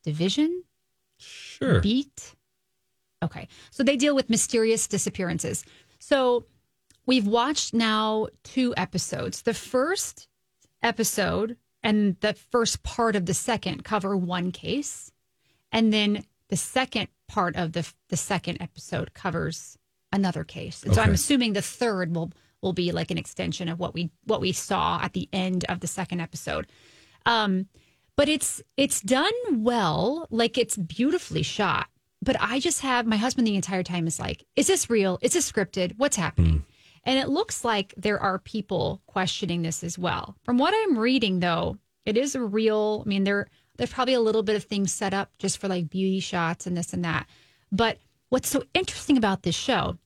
[0.03, 0.63] division
[1.17, 1.81] sure.
[1.81, 2.35] beat.
[3.23, 3.47] Okay.
[3.71, 5.63] So they deal with mysterious disappearances.
[5.99, 6.45] So
[7.05, 9.43] we've watched now two episodes.
[9.43, 10.27] The first
[10.81, 15.11] episode and the first part of the second cover one case.
[15.73, 19.77] And then the second part of the the second episode covers
[20.11, 20.83] another case.
[20.83, 24.11] And so I'm assuming the third will will be like an extension of what we
[24.25, 26.67] what we saw at the end of the second episode.
[27.25, 27.67] Um
[28.15, 31.87] but it's it's done well, like it's beautifully shot.
[32.21, 35.19] But I just have my husband the entire time is like, is this real?
[35.21, 35.93] Is this scripted?
[35.97, 36.63] What's happening?
[37.03, 40.37] And it looks like there are people questioning this as well.
[40.43, 44.21] From what I'm reading though, it is a real I mean there there's probably a
[44.21, 47.27] little bit of things set up just for like beauty shots and this and that.
[47.71, 47.97] But
[48.29, 49.97] what's so interesting about this show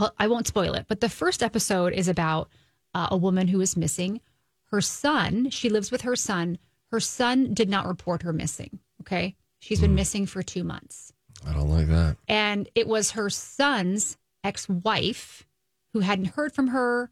[0.00, 2.48] well, I won't spoil it, but the first episode is about
[2.94, 4.22] uh, a woman who is missing.
[4.70, 6.58] Her son, she lives with her son.
[6.90, 8.78] Her son did not report her missing.
[9.02, 9.36] Okay.
[9.58, 11.12] She's been missing for two months.
[11.46, 12.16] I don't like that.
[12.28, 15.46] And it was her son's ex wife
[15.92, 17.10] who hadn't heard from her,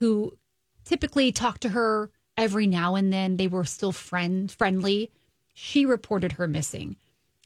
[0.00, 0.36] who
[0.84, 2.10] typically talked to her
[2.42, 3.36] every now and then.
[3.36, 5.12] They were still friend friendly.
[5.54, 6.96] She reported her missing.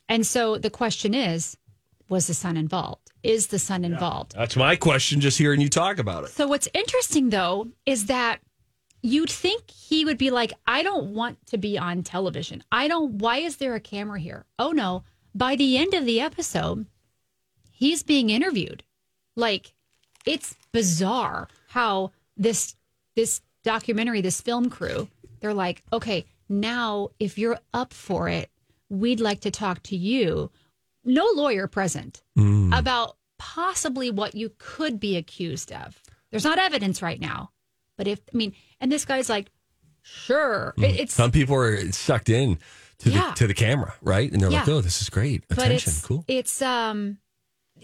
[0.09, 1.59] And so the question is
[2.09, 3.11] was the son involved?
[3.23, 4.33] Is the son involved?
[4.35, 5.21] That's my question.
[5.21, 6.31] Just hearing you talk about it.
[6.31, 8.41] So what's interesting though is that
[9.03, 12.63] you'd think he would be like, I don't want to be on television.
[12.73, 14.47] I don't why is there a camera here?
[14.59, 15.05] Oh no.
[15.35, 16.87] By the end of the episode,
[17.71, 18.83] he's being interviewed.
[19.35, 19.75] Like
[20.25, 22.77] it's bizarre how this
[23.17, 25.09] this documentary, this film crew,
[25.41, 28.49] they're like, okay, now if you're up for it,
[28.89, 30.51] we'd like to talk to you.
[31.05, 32.23] No lawyer present
[32.73, 36.01] about possibly what you could be accused of.
[36.31, 37.51] There's not evidence right now,
[37.99, 39.49] but if I mean, and this guy's like,
[40.03, 42.59] sure, It- it's Some people are sucked in
[42.99, 43.29] to Yeah.
[43.31, 44.31] the to the camera, right?
[44.33, 45.45] And they're like, "Oh, this is great.
[45.51, 47.19] Attention, it's cool." it's um.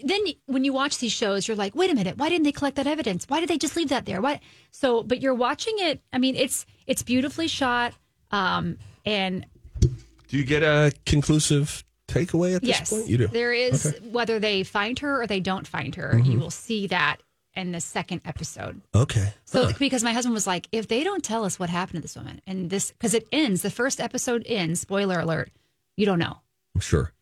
[0.03, 2.77] Then when you watch these shows, you're like, wait a minute, why didn't they collect
[2.77, 3.25] that evidence?
[3.27, 4.21] Why did they just leave that there?
[4.21, 4.39] What?
[4.71, 6.01] So, but you're watching it.
[6.11, 7.93] I mean, it's it's beautifully shot,
[8.31, 9.45] um, and
[9.79, 13.07] Do you get a conclusive takeaway at this yes, point?
[13.07, 13.27] You do.
[13.27, 13.99] there is Okay.
[14.09, 16.13] whether they find her or they don't find her.
[16.15, 16.25] Mhm.
[16.25, 17.17] You will see that
[17.55, 18.81] in the second episode.
[18.95, 19.31] Okay.
[19.45, 22.15] So because my husband was like, if they don't tell us what happened to this
[22.15, 24.81] woman, and this because it ends, the first episode ends.
[24.81, 25.51] Spoiler alert,
[25.95, 26.39] you don't know,
[26.73, 27.13] I'm sure.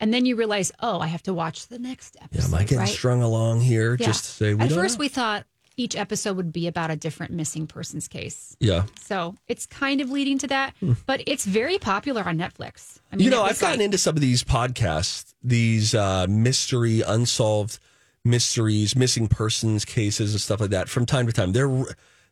[0.00, 2.48] And then you realize, oh, I have to watch the next episode.
[2.48, 2.88] Yeah, am I getting right?
[2.88, 3.96] strung along here?
[4.00, 4.06] Yeah.
[4.06, 5.00] Just to say we At first, know?
[5.00, 5.44] we thought
[5.76, 8.56] each episode would be about a different missing persons case.
[8.60, 8.84] Yeah.
[9.00, 10.74] So it's kind of leading to that,
[11.06, 12.98] but it's very popular on Netflix.
[13.12, 17.02] I mean, you know, I've gotten like- into some of these podcasts, these uh, mystery,
[17.06, 17.78] unsolved
[18.24, 20.88] mysteries, missing persons cases, and stuff like that.
[20.88, 21.84] From time to time, they're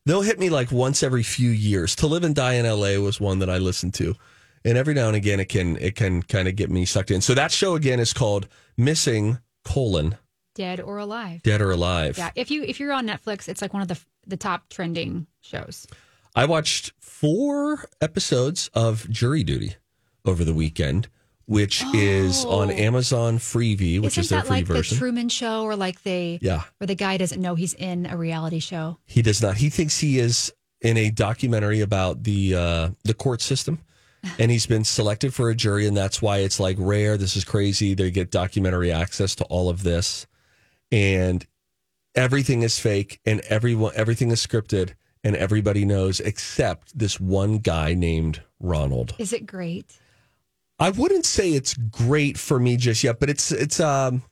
[0.05, 1.97] they'll hit me like once every few years.
[1.97, 2.99] To live and die in L.A.
[2.99, 4.15] was one that I listened to,
[4.65, 7.21] and every now and again, it can it can kind of get me sucked in.
[7.21, 10.17] So that show again is called Missing colon
[10.55, 11.43] dead or alive.
[11.43, 12.19] Dead or Alive.
[12.19, 15.27] Yeah, if you if you're on Netflix, it's like one of the the top trending
[15.41, 15.87] shows.
[16.35, 19.75] I watched four episodes of Jury Duty
[20.25, 21.09] over the weekend,
[21.47, 24.97] which is on Amazon Freevee, which Isn't is their that free like version.
[24.97, 26.63] the Truman Show, or like they, Yeah.
[26.79, 28.99] where the guy doesn't know he's in a reality show?
[29.07, 29.57] He does not.
[29.57, 33.79] He thinks he is in a documentary about the uh, the court system,
[34.39, 37.17] and he's been selected for a jury, and that's why it's like rare.
[37.17, 37.95] This is crazy.
[37.95, 40.27] They get documentary access to all of this,
[40.91, 41.47] and
[42.15, 44.95] everything is fake, and everyone everything is scripted,
[45.25, 49.15] and everybody knows except this one guy named Ronald.
[49.19, 49.99] Is it great?
[50.79, 54.23] I wouldn't say it's great for me just yet, but it's it's um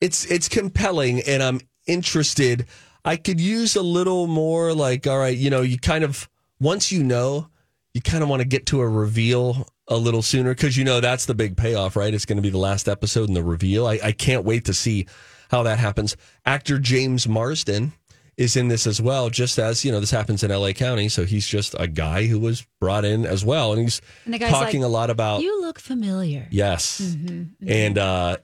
[0.00, 2.66] it's it's compelling and I'm interested.
[3.04, 6.28] I could use a little more like all right, you know, you kind of
[6.60, 7.48] once you know,
[7.94, 11.00] you kind of want to get to a reveal a little sooner because you know
[11.00, 12.14] that's the big payoff, right?
[12.14, 13.86] It's going to be the last episode and the reveal.
[13.86, 15.06] I, I can't wait to see
[15.50, 16.16] how that happens.
[16.46, 17.92] Actor James Marsden
[18.38, 21.08] is in this as well, just as you know, this happens in LA County.
[21.08, 24.80] So he's just a guy who was brought in as well, and he's And talking
[24.80, 26.48] like, a lot about You look familiar.
[26.50, 27.00] Yes.
[27.00, 27.68] Mm-hmm.
[27.68, 28.38] And uh,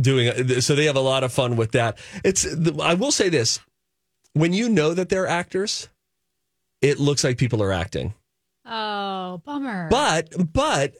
[0.00, 1.98] doing so they have a lot of fun with that.
[2.24, 2.46] It's
[2.80, 3.60] I will say this:
[4.32, 5.88] when you know that they're actors,
[6.80, 8.14] it looks like people are acting.
[8.68, 9.88] Oh, bummer.
[9.90, 10.94] But but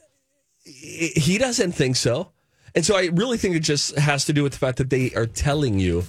[0.63, 2.31] he doesn't think so,
[2.75, 5.11] and so I really think it just has to do with the fact that they
[5.13, 6.03] are telling you,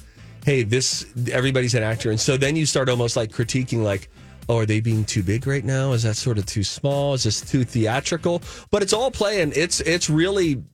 [0.45, 4.09] "Hey, this everybody's an actor," and so then you start almost like critiquing, like.
[4.49, 5.93] Oh, are they being too big right now?
[5.93, 7.15] Is that sort of too small?
[7.15, 8.43] Is this too theatrical?
[8.73, 9.53] But it's all playing.
[9.55, 10.65] It's it's really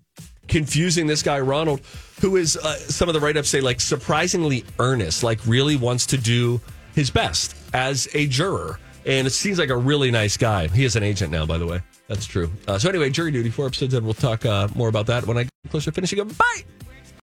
[0.49, 1.81] confusing this guy Ronald,
[2.21, 6.07] who is uh, some of the write ups say like surprisingly earnest, like really wants
[6.07, 6.61] to do
[6.95, 10.69] his best as a juror, and it seems like a really nice guy.
[10.69, 11.81] He is an agent now, by the way.
[12.09, 12.51] That's true.
[12.69, 15.39] Uh, so anyway, jury duty, four episodes, and we'll talk uh, more about that when
[15.39, 16.21] I get closer to finishing.
[16.21, 16.37] Up.
[16.37, 16.65] Bye.